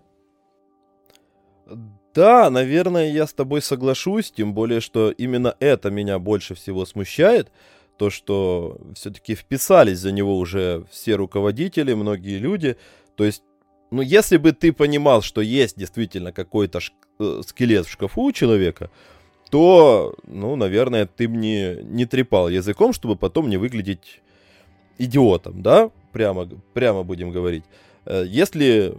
[2.14, 7.50] Да, наверное, я с тобой соглашусь, тем более, что именно это меня больше всего смущает,
[7.98, 12.76] то, что все-таки вписались за него уже все руководители, многие люди,
[13.16, 13.42] то есть,
[13.90, 18.32] ну, если бы ты понимал, что есть действительно какой-то ш- э, скелет в шкафу у
[18.32, 18.90] человека,
[19.54, 24.20] то, ну, наверное, ты мне не трепал языком, чтобы потом не выглядеть
[24.98, 25.92] идиотом, да?
[26.10, 27.62] Прямо, прямо будем говорить.
[28.04, 28.98] Э, если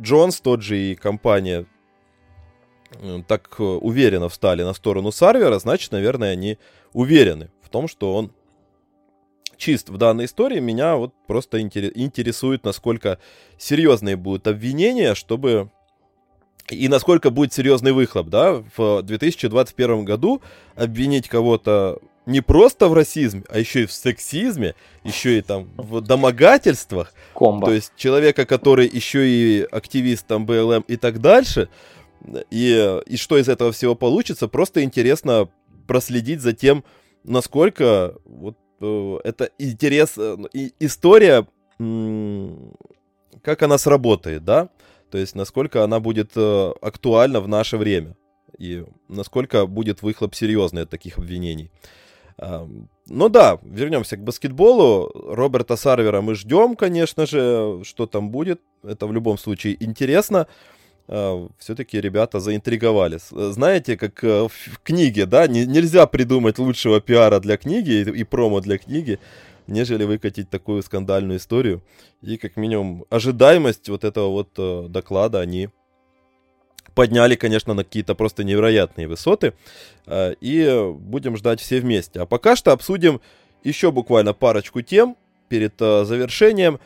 [0.00, 1.66] Джонс, тот же и компания
[3.00, 6.58] э, так уверенно встали на сторону Сарвера, значит, наверное, они
[6.92, 8.30] уверены в том, что он
[9.56, 10.60] чист в данной истории.
[10.60, 13.18] Меня вот просто интересует, насколько
[13.58, 15.72] серьезные будут обвинения, чтобы
[16.70, 20.42] и насколько будет серьезный выхлоп, да, в 2021 году
[20.74, 26.00] обвинить кого-то не просто в расизме, а еще и в сексизме, еще и там в
[26.00, 27.14] домогательствах.
[27.34, 27.66] Комбо.
[27.66, 31.68] То есть человека, который еще и активист там БЛМ и так дальше.
[32.50, 35.48] И, и что из этого всего получится, просто интересно
[35.86, 36.82] проследить за тем,
[37.22, 40.36] насколько вот э, это интерес, э,
[40.80, 41.46] история,
[43.42, 44.70] как она сработает, да?
[45.16, 48.16] То есть насколько она будет э, актуальна в наше время
[48.58, 51.70] и насколько будет выхлоп серьезный от таких обвинений.
[52.36, 52.68] Э,
[53.06, 55.10] ну да, вернемся к баскетболу.
[55.14, 58.60] Роберта Сарвера мы ждем, конечно же, что там будет.
[58.82, 60.48] Это в любом случае интересно.
[61.08, 63.18] Э, все-таки ребята заинтриговали.
[63.30, 68.24] Знаете, как э, в книге, да, не, нельзя придумать лучшего пиара для книги и, и
[68.24, 69.18] промо для книги,
[69.68, 71.82] нежели выкатить такую скандальную историю.
[72.22, 75.68] И как минимум ожидаемость вот этого вот э, доклада они
[76.94, 79.52] подняли, конечно, на какие-то просто невероятные высоты.
[80.06, 82.20] Э, и будем ждать все вместе.
[82.20, 83.20] А пока что обсудим
[83.62, 85.16] еще буквально парочку тем
[85.48, 86.80] перед э, завершением.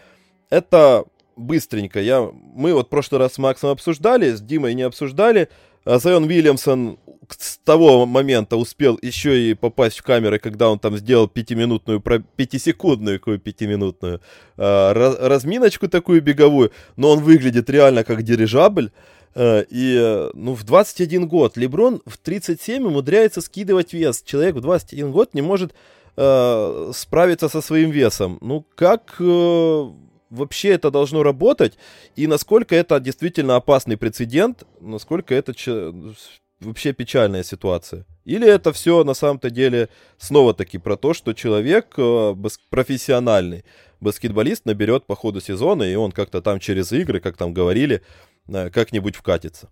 [0.50, 1.04] Это
[1.36, 2.00] быстренько.
[2.00, 5.48] Я, мы вот в прошлый раз с Максом обсуждали, с Димой не обсуждали.
[5.84, 6.98] Зайон Вильямсон
[7.38, 13.18] с того момента успел еще и попасть в камеры, когда он там сделал пятиминутную, пятисекундную,
[13.18, 14.20] какую пятиминутную
[14.56, 18.90] э, разминочку такую беговую, но он выглядит реально как дирижабль.
[19.34, 24.22] Э, и, ну, в 21 год Леброн в 37 умудряется скидывать вес.
[24.22, 25.72] Человек в 21 год не может
[26.16, 28.38] э, справиться со своим весом.
[28.40, 29.16] Ну, как...
[29.20, 29.90] Э,
[30.30, 31.76] вообще это должно работать,
[32.16, 35.54] и насколько это действительно опасный прецедент, насколько это
[36.60, 38.06] вообще печальная ситуация.
[38.24, 39.88] Или это все на самом-то деле
[40.18, 42.34] снова-таки про то, что человек э,
[42.70, 43.64] профессиональный
[44.00, 48.02] баскетболист наберет по ходу сезона, и он как-то там через игры, как там говорили,
[48.48, 49.70] э, как-нибудь вкатится.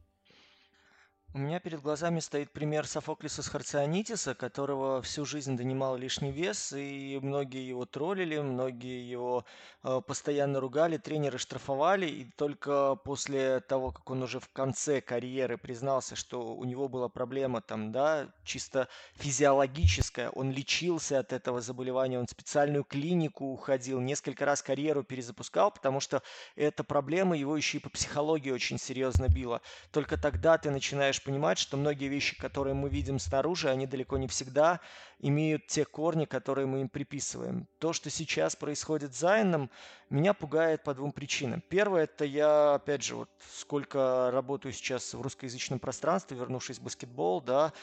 [1.39, 7.17] У меня перед глазами стоит пример Софоклиса Схарционитиса, которого всю жизнь донимал лишний вес, и
[7.23, 9.45] многие его троллили, многие его
[9.85, 15.59] э, постоянно ругали, тренеры штрафовали, и только после того, как он уже в конце карьеры
[15.59, 22.19] признался, что у него была проблема там, да, чисто физиологическая, он лечился от этого заболевания,
[22.19, 26.21] он в специальную клинику уходил, несколько раз карьеру перезапускал, потому что
[26.57, 29.61] эта проблема его еще и по психологии очень серьезно била.
[29.93, 34.29] Только тогда ты начинаешь понимать, что многие вещи, которые мы видим снаружи, они далеко не
[34.29, 34.81] всегда
[35.19, 37.69] имеют те корни, которые мы им приписываем.
[37.79, 39.71] То, что сейчас происходит с Зайном,
[40.09, 41.63] меня пугает по двум причинам.
[41.69, 47.43] Первое, это я, опять же, вот сколько работаю сейчас в русскоязычном пространстве, вернувшись в баскетбол,
[47.43, 47.75] да,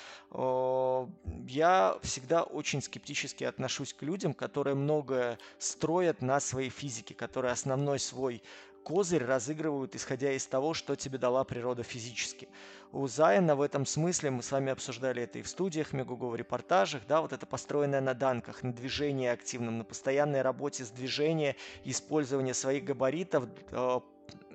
[1.47, 7.99] я всегда очень скептически отношусь к людям, которые многое строят на своей физике, которые основной
[7.99, 8.41] свой
[8.83, 12.47] козырь разыгрывают, исходя из того, что тебе дала природа физически.
[12.91, 16.35] У Зайна в этом смысле, мы с вами обсуждали это и в студиях, Мегуго в
[16.35, 21.55] репортажах, да, вот это построенное на данках, на движении активном, на постоянной работе с движением,
[21.83, 23.99] использование своих габаритов, э,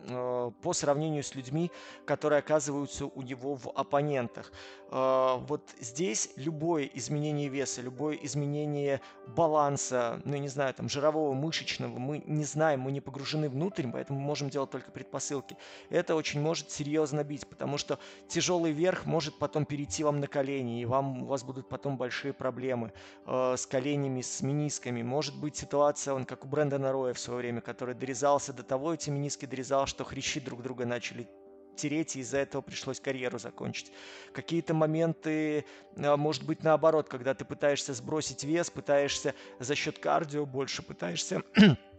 [0.06, 1.70] э, по сравнению с людьми,
[2.06, 4.52] которые оказываются у него в оппонентах.
[4.90, 11.32] Э, вот здесь любое изменение веса, любое изменение баланса, ну, я не знаю, там, жирового,
[11.32, 15.56] мышечного, мы не знаем, мы не погружены внутрь, поэтому мы можем делать только предпосылки.
[15.90, 20.82] Это очень может серьезно бить, потому что тяжелый верх может потом перейти вам на колени,
[20.82, 22.92] и вам, у вас будут потом большие проблемы
[23.26, 25.02] э, с коленями, с менисками.
[25.02, 28.94] Может быть ситуация, он как у Брэндона Роя в свое время, который дорезался до того,
[28.94, 31.28] эти мениски дорезал, что хрящи друг друга начали
[31.76, 33.92] тереть, и из-за этого пришлось карьеру закончить.
[34.32, 35.64] Какие-то моменты,
[35.96, 41.42] а, может быть, наоборот, когда ты пытаешься сбросить вес, пытаешься за счет кардио больше, пытаешься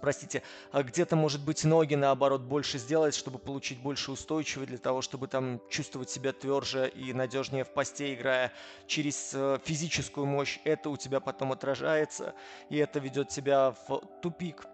[0.00, 5.02] простите, а где-то, может быть, ноги, наоборот, больше сделать, чтобы получить больше устойчивости, для того,
[5.02, 8.52] чтобы там чувствовать себя тверже и надежнее в посте, играя
[8.86, 10.58] через э, физическую мощь.
[10.64, 12.34] Это у тебя потом отражается,
[12.68, 14.66] и это ведет тебя в тупик.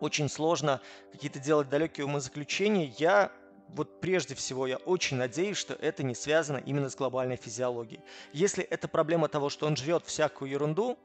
[0.00, 0.80] Очень сложно
[1.12, 2.92] какие-то делать далекие умозаключения.
[2.98, 3.30] Я
[3.74, 8.00] вот прежде всего я очень надеюсь, что это не связано именно с глобальной физиологией.
[8.32, 10.98] Если это проблема того, что он жрет всякую ерунду,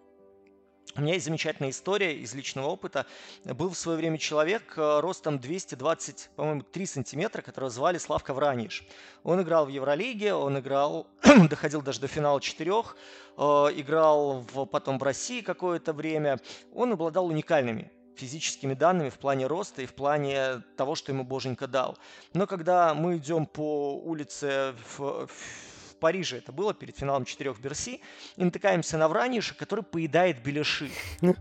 [0.95, 3.05] у меня есть замечательная история из личного опыта.
[3.43, 8.83] Был в свое время человек э, ростом 220, по-моему, 3 сантиметра, которого звали Славка Враниш.
[9.23, 11.05] Он играл в Евролиге, он играл,
[11.49, 12.97] доходил даже до финала четырех,
[13.37, 16.39] э, играл в, потом в России какое-то время.
[16.73, 21.67] Он обладал уникальными физическими данными в плане роста и в плане того, что ему Боженька
[21.67, 21.97] дал.
[22.33, 28.01] Но когда мы идем по улице в, в Париже, это было перед финалом четырех Берси,
[28.35, 30.89] и натыкаемся на Враниша, который поедает беляши.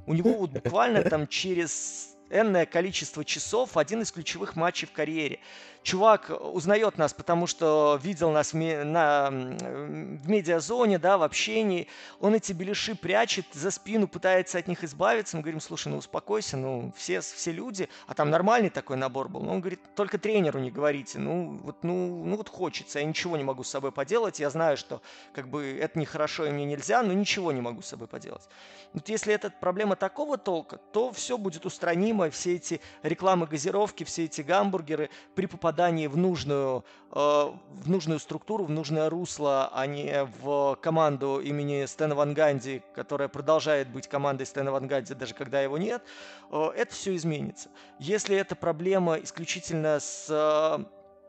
[0.07, 5.41] У него вот буквально там через энное количество часов один из ключевых матчей в карьере
[5.83, 11.89] чувак узнает нас, потому что видел нас в, на, в медиазоне, да, в общении.
[12.21, 15.37] Он эти беляши прячет за спину, пытается от них избавиться.
[15.37, 17.89] Мы говорим, слушай, ну успокойся, ну все, все люди.
[18.07, 19.41] А там нормальный такой набор был.
[19.41, 21.19] Но он говорит, только тренеру не говорите.
[21.19, 24.41] Ну вот, ну, ну вот хочется, я ничего не могу с собой поделать.
[24.41, 25.01] Я знаю, что
[25.33, 28.49] как бы это нехорошо и мне нельзя, но ничего не могу с собой поделать.
[28.93, 32.31] Вот если это проблема такого толка, то все будет устранимо.
[32.31, 38.19] Все эти рекламы газировки, все эти гамбургеры при попадании попадании в нужную, э, в нужную
[38.19, 44.09] структуру, в нужное русло, а не в команду имени Стэна Ван Ганди, которая продолжает быть
[44.09, 46.03] командой Стэна Ван Ганди, даже когда его нет,
[46.51, 47.69] э, это все изменится.
[47.99, 50.85] Если эта проблема исключительно с э,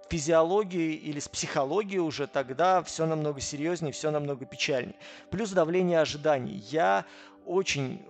[0.09, 4.95] физиологией или с психологией уже, тогда все намного серьезнее, все намного печальнее.
[5.31, 6.63] Плюс давление ожиданий.
[6.71, 7.03] Я
[7.45, 8.05] очень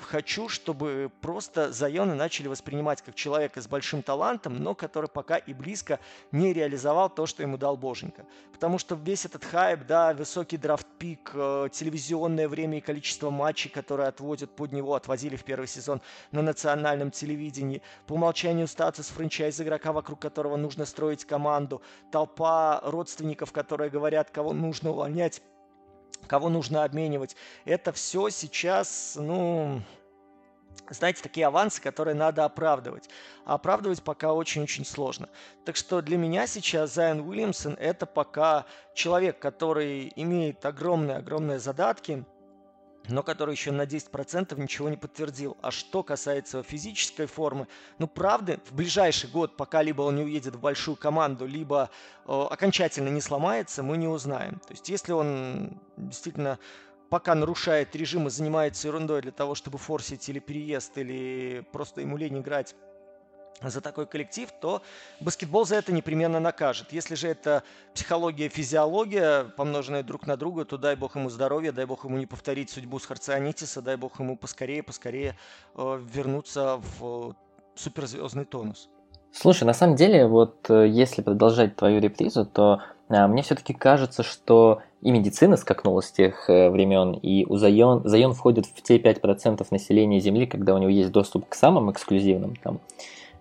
[0.00, 5.52] хочу, чтобы просто Зайона начали воспринимать как человека с большим талантом, но который пока и
[5.52, 6.00] близко
[6.32, 8.26] не реализовал то, что ему дал Боженька.
[8.52, 14.08] Потому что весь этот хайп, да, высокий драфт-пик, э, телевизионное время и количество матчей, которые
[14.08, 16.00] отводят под него, отвозили в первый сезон
[16.32, 23.52] на национальном телевидении, по умолчанию статус франчайз игрока, вокруг которого нужно строить команду, толпа родственников,
[23.52, 25.42] которые говорят, кого нужно увольнять,
[26.26, 27.36] кого нужно обменивать.
[27.64, 29.82] Это все сейчас, ну,
[30.90, 33.08] знаете, такие авансы, которые надо оправдывать.
[33.44, 35.28] А оправдывать пока очень-очень сложно.
[35.64, 42.24] Так что для меня сейчас Зайон Уильямсон это пока человек, который имеет огромные-огромные задатки,
[43.08, 45.56] но который еще на 10% ничего не подтвердил.
[45.62, 50.56] А что касается физической формы, ну правда, в ближайший год, пока либо он не уедет
[50.56, 51.90] в большую команду, либо
[52.26, 54.60] э, окончательно не сломается, мы не узнаем.
[54.60, 56.58] То есть если он действительно
[57.08, 62.16] пока нарушает режим и занимается ерундой для того, чтобы форсить или переезд, или просто ему
[62.16, 62.74] лень играть
[63.62, 64.82] за такой коллектив, то
[65.20, 66.92] баскетбол за это непременно накажет.
[66.92, 67.62] Если же это
[67.94, 72.26] психология, физиология, помноженная друг на друга, то дай бог ему здоровья, дай бог ему не
[72.26, 75.36] повторить судьбу с Харционитиса, дай бог ему поскорее, поскорее
[75.74, 77.34] э, вернуться в
[77.74, 78.88] суперзвездный тонус.
[79.32, 84.22] Слушай, на самом деле, вот э, если продолжать твою репризу, то а, мне все-таки кажется,
[84.22, 88.98] что и медицина скакнула с тех э, времен, и у Зайон, Зайон входит в те
[88.98, 92.80] 5% населения Земли, когда у него есть доступ к самым эксклюзивным там,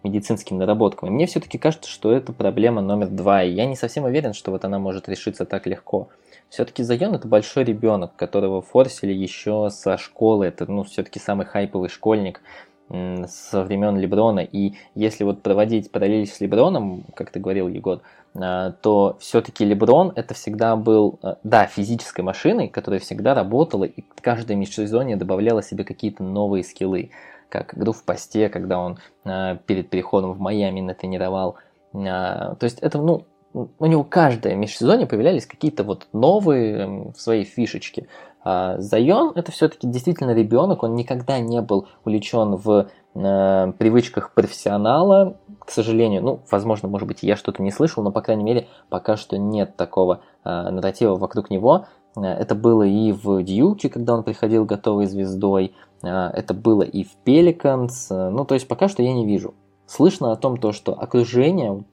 [0.06, 1.10] медицинским наработкам.
[1.10, 4.52] И мне все-таки кажется, что это проблема номер два, и я не совсем уверен, что
[4.52, 6.08] вот она может решиться так легко.
[6.50, 11.90] Все-таки Зайон это большой ребенок, которого форсили еще со школы, это ну, все-таки самый хайповый
[11.90, 12.42] школьник
[12.88, 18.02] со времен Леброна, и если вот проводить параллель с Леброном, как ты говорил, Егор,
[18.36, 24.04] а, то все-таки Леброн это всегда был, а, да, физической машиной, которая всегда работала и
[24.22, 27.10] каждое межсезонье добавляла себе какие-то новые скиллы
[27.50, 31.56] как игру в посте, когда он э, перед переходом в Майами натренировал.
[31.94, 38.08] Э, то есть это, ну, у него каждое межсезонье появлялись какие-то вот новые свои фишечки.
[38.44, 45.38] А Зайон это все-таки действительно ребенок, он никогда не был увлечен в э, привычках профессионала,
[45.60, 46.22] к сожалению.
[46.22, 49.76] Ну, возможно, может быть, я что-то не слышал, но, по крайней мере, пока что нет
[49.78, 51.88] такого э, нарратива вокруг него.
[52.16, 55.74] Э, это было и в Дьюке, когда он приходил готовой звездой,
[56.06, 58.10] это было и в Пеликанс.
[58.10, 59.54] Ну, то есть пока что я не вижу.
[59.88, 61.84] Слышно о том, то, что окружение,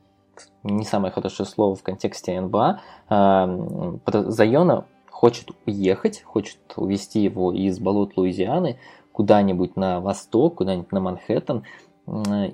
[0.63, 3.99] не самое хорошее слово в контексте НБА, э,
[4.29, 8.79] Зайона хочет уехать, хочет увезти его из болот Луизианы
[9.13, 11.65] куда-нибудь на восток, куда-нибудь на Манхэттен.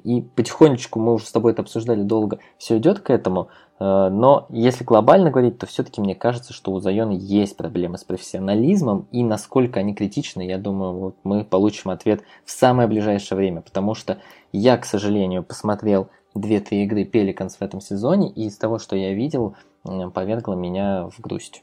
[0.04, 3.48] И потихонечку, мы уже с тобой это обсуждали долго, все идет к этому.
[3.80, 8.04] Э, но если глобально говорить, то все-таки мне кажется, что у Зайона есть проблемы с
[8.04, 13.60] профессионализмом, и насколько они критичны, я думаю, вот мы получим ответ в самое ближайшее время,
[13.60, 14.18] потому что
[14.52, 19.12] я, к сожалению, посмотрел две-три игры Пеликанс в этом сезоне, и из того, что я
[19.14, 21.62] видел, повергло меня в грусть.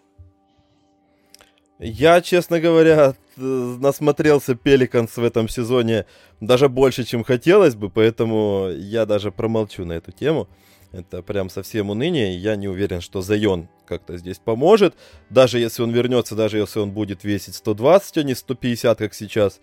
[1.78, 6.06] Я, честно говоря, насмотрелся Пеликанс в этом сезоне
[6.40, 10.48] даже больше, чем хотелось бы, поэтому я даже промолчу на эту тему.
[10.96, 12.38] Это прям совсем уныние.
[12.38, 14.96] Я не уверен, что Зайон как-то здесь поможет.
[15.30, 19.60] Даже если он вернется, даже если он будет весить 120, а не 150, как сейчас.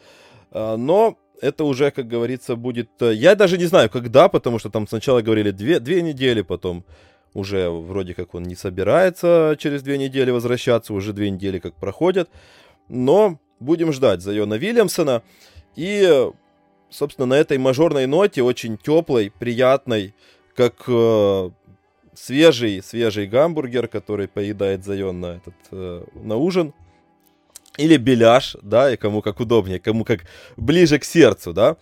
[0.51, 2.91] А, но это уже, как говорится, будет...
[3.01, 6.85] Э, я даже не знаю, когда, потому что там сначала говорили две, две недели, потом
[7.33, 12.29] уже вроде как он не собирается через две недели возвращаться, уже две недели как проходят.
[12.91, 15.23] Но будем ждать Зайона Вильямсона.
[15.77, 16.29] И,
[16.91, 20.15] собственно, на этой мажорной ноте, очень теплой, приятной,
[20.55, 21.51] как э,
[22.15, 26.73] свежий, свежий гамбургер, который поедает Зайон на, этот, э, на ужин.
[27.79, 30.27] Или беляш, да, и кому как удобнее, кому как
[30.57, 31.77] ближе к сердцу, да.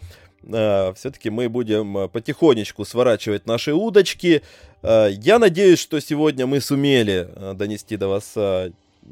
[0.44, 4.42] Э, все-таки мы будем э, потихонечку сворачивать наши удочки.
[4.82, 8.34] Э, я надеюсь, что сегодня мы сумели донести до вас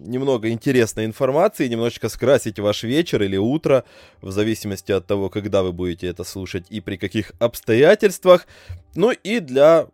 [0.06, 3.84] немного интересной информации, немножечко скрасить ваш вечер или утро,
[4.20, 8.46] в зависимости от того, когда вы будете это слушать и при каких обстоятельствах.
[8.94, 9.86] Ну и для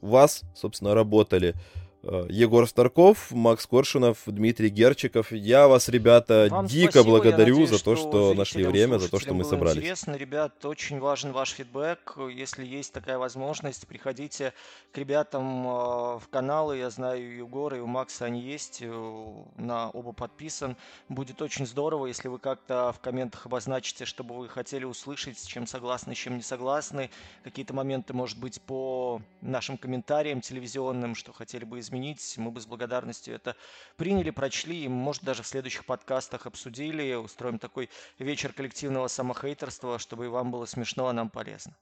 [0.00, 1.54] вас, собственно, работали
[2.28, 5.32] Егор Старков, Макс Коршунов, Дмитрий Герчиков.
[5.32, 7.10] Я вас, ребята, Вам дико спасибо.
[7.10, 9.78] благодарю надеюсь, за то, что, что нашли время, за то, что мы собрались.
[9.78, 12.18] Интересно, ребят, очень важен ваш фидбэк.
[12.32, 14.52] Если есть такая возможность, приходите
[14.92, 15.70] к ребятам э,
[16.18, 16.78] в каналы.
[16.78, 18.78] Я знаю, и у Егора, и у Макса они есть.
[18.80, 20.76] Э, на оба подписан.
[21.08, 25.66] Будет очень здорово, если вы как-то в комментах обозначите, чтобы вы хотели услышать, с чем
[25.66, 27.10] согласны, с чем не согласны.
[27.44, 31.97] Какие-то моменты, может быть, по нашим комментариям телевизионным, что хотели бы изменить,
[32.36, 33.56] мы бы с благодарностью это
[33.96, 40.26] приняли, прочли, и, может, даже в следующих подкастах обсудили, устроим такой вечер коллективного самохейтерства, чтобы
[40.26, 41.74] и вам было смешно, а нам полезно.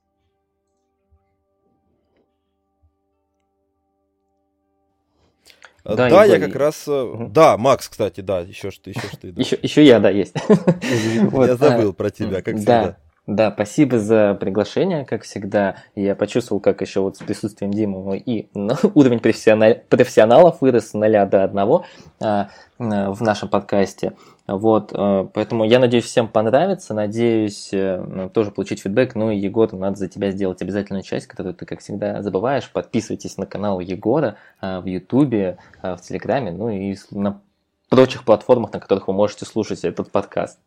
[5.85, 6.89] Да, да я как раз...
[6.89, 7.29] Угу.
[7.29, 9.33] Да, Макс, кстати, да, еще что, еще что.
[9.33, 9.41] Да.
[9.41, 10.35] Еще, еще я, да, есть.
[10.49, 12.99] Я забыл про тебя, как всегда.
[13.27, 15.77] Да, спасибо за приглашение, как всегда.
[15.97, 20.95] Я почувствовал, как еще вот с присутствием Димы и ну, уровень профессионал, профессионалов вырос с
[20.95, 21.59] 0 до 1
[22.20, 22.49] а,
[22.79, 24.12] в нашем подкасте.
[24.47, 29.16] Вот, а, поэтому я надеюсь, всем понравится, надеюсь э, тоже получить фидбэк.
[29.16, 32.70] Ну и Егор, надо за тебя сделать обязательную часть, которую ты, как всегда, забываешь.
[32.70, 37.41] Подписывайтесь на канал Егора а, в Ютубе, в Телеграме, ну и на
[37.89, 40.61] прочих платформах, на которых вы можете слушать этот подкаст.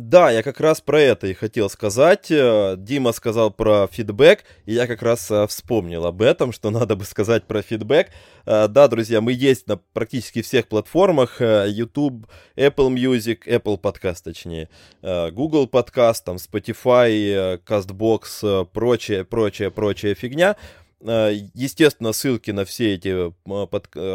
[0.00, 2.30] Да, я как раз про это и хотел сказать.
[2.30, 6.96] Э, Дима сказал про фидбэк, и я как раз э, вспомнил об этом, что надо
[6.96, 8.08] бы сказать про фидбэк.
[8.46, 11.40] Э, да, друзья, мы есть на практически всех платформах.
[11.40, 12.26] YouTube,
[12.56, 14.70] Apple Music, Apple Podcast, точнее,
[15.02, 20.56] Google Podcast, там, Spotify, CastBox, прочее, прочее, прочая фигня.
[21.02, 23.32] Естественно, ссылки на все эти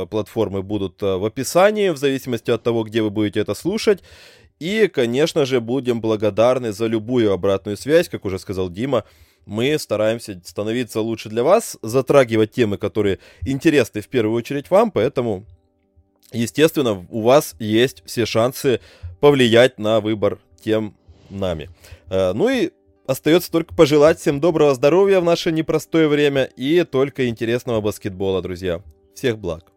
[0.08, 4.04] платформы будут в описании, в зависимости от того, где вы будете это слушать.
[4.60, 9.04] И, конечно же, будем благодарны за любую обратную связь, как уже сказал Дима.
[9.46, 15.46] Мы стараемся становиться лучше для вас, затрагивать темы, которые интересны в первую очередь вам, поэтому,
[16.32, 18.80] естественно, у вас есть все шансы
[19.20, 20.96] повлиять на выбор тем
[21.30, 21.70] нами.
[22.10, 22.72] Э, ну и
[23.06, 28.82] остается только пожелать всем доброго здоровья в наше непростое время и только интересного баскетбола, друзья.
[29.14, 29.75] Всех благ.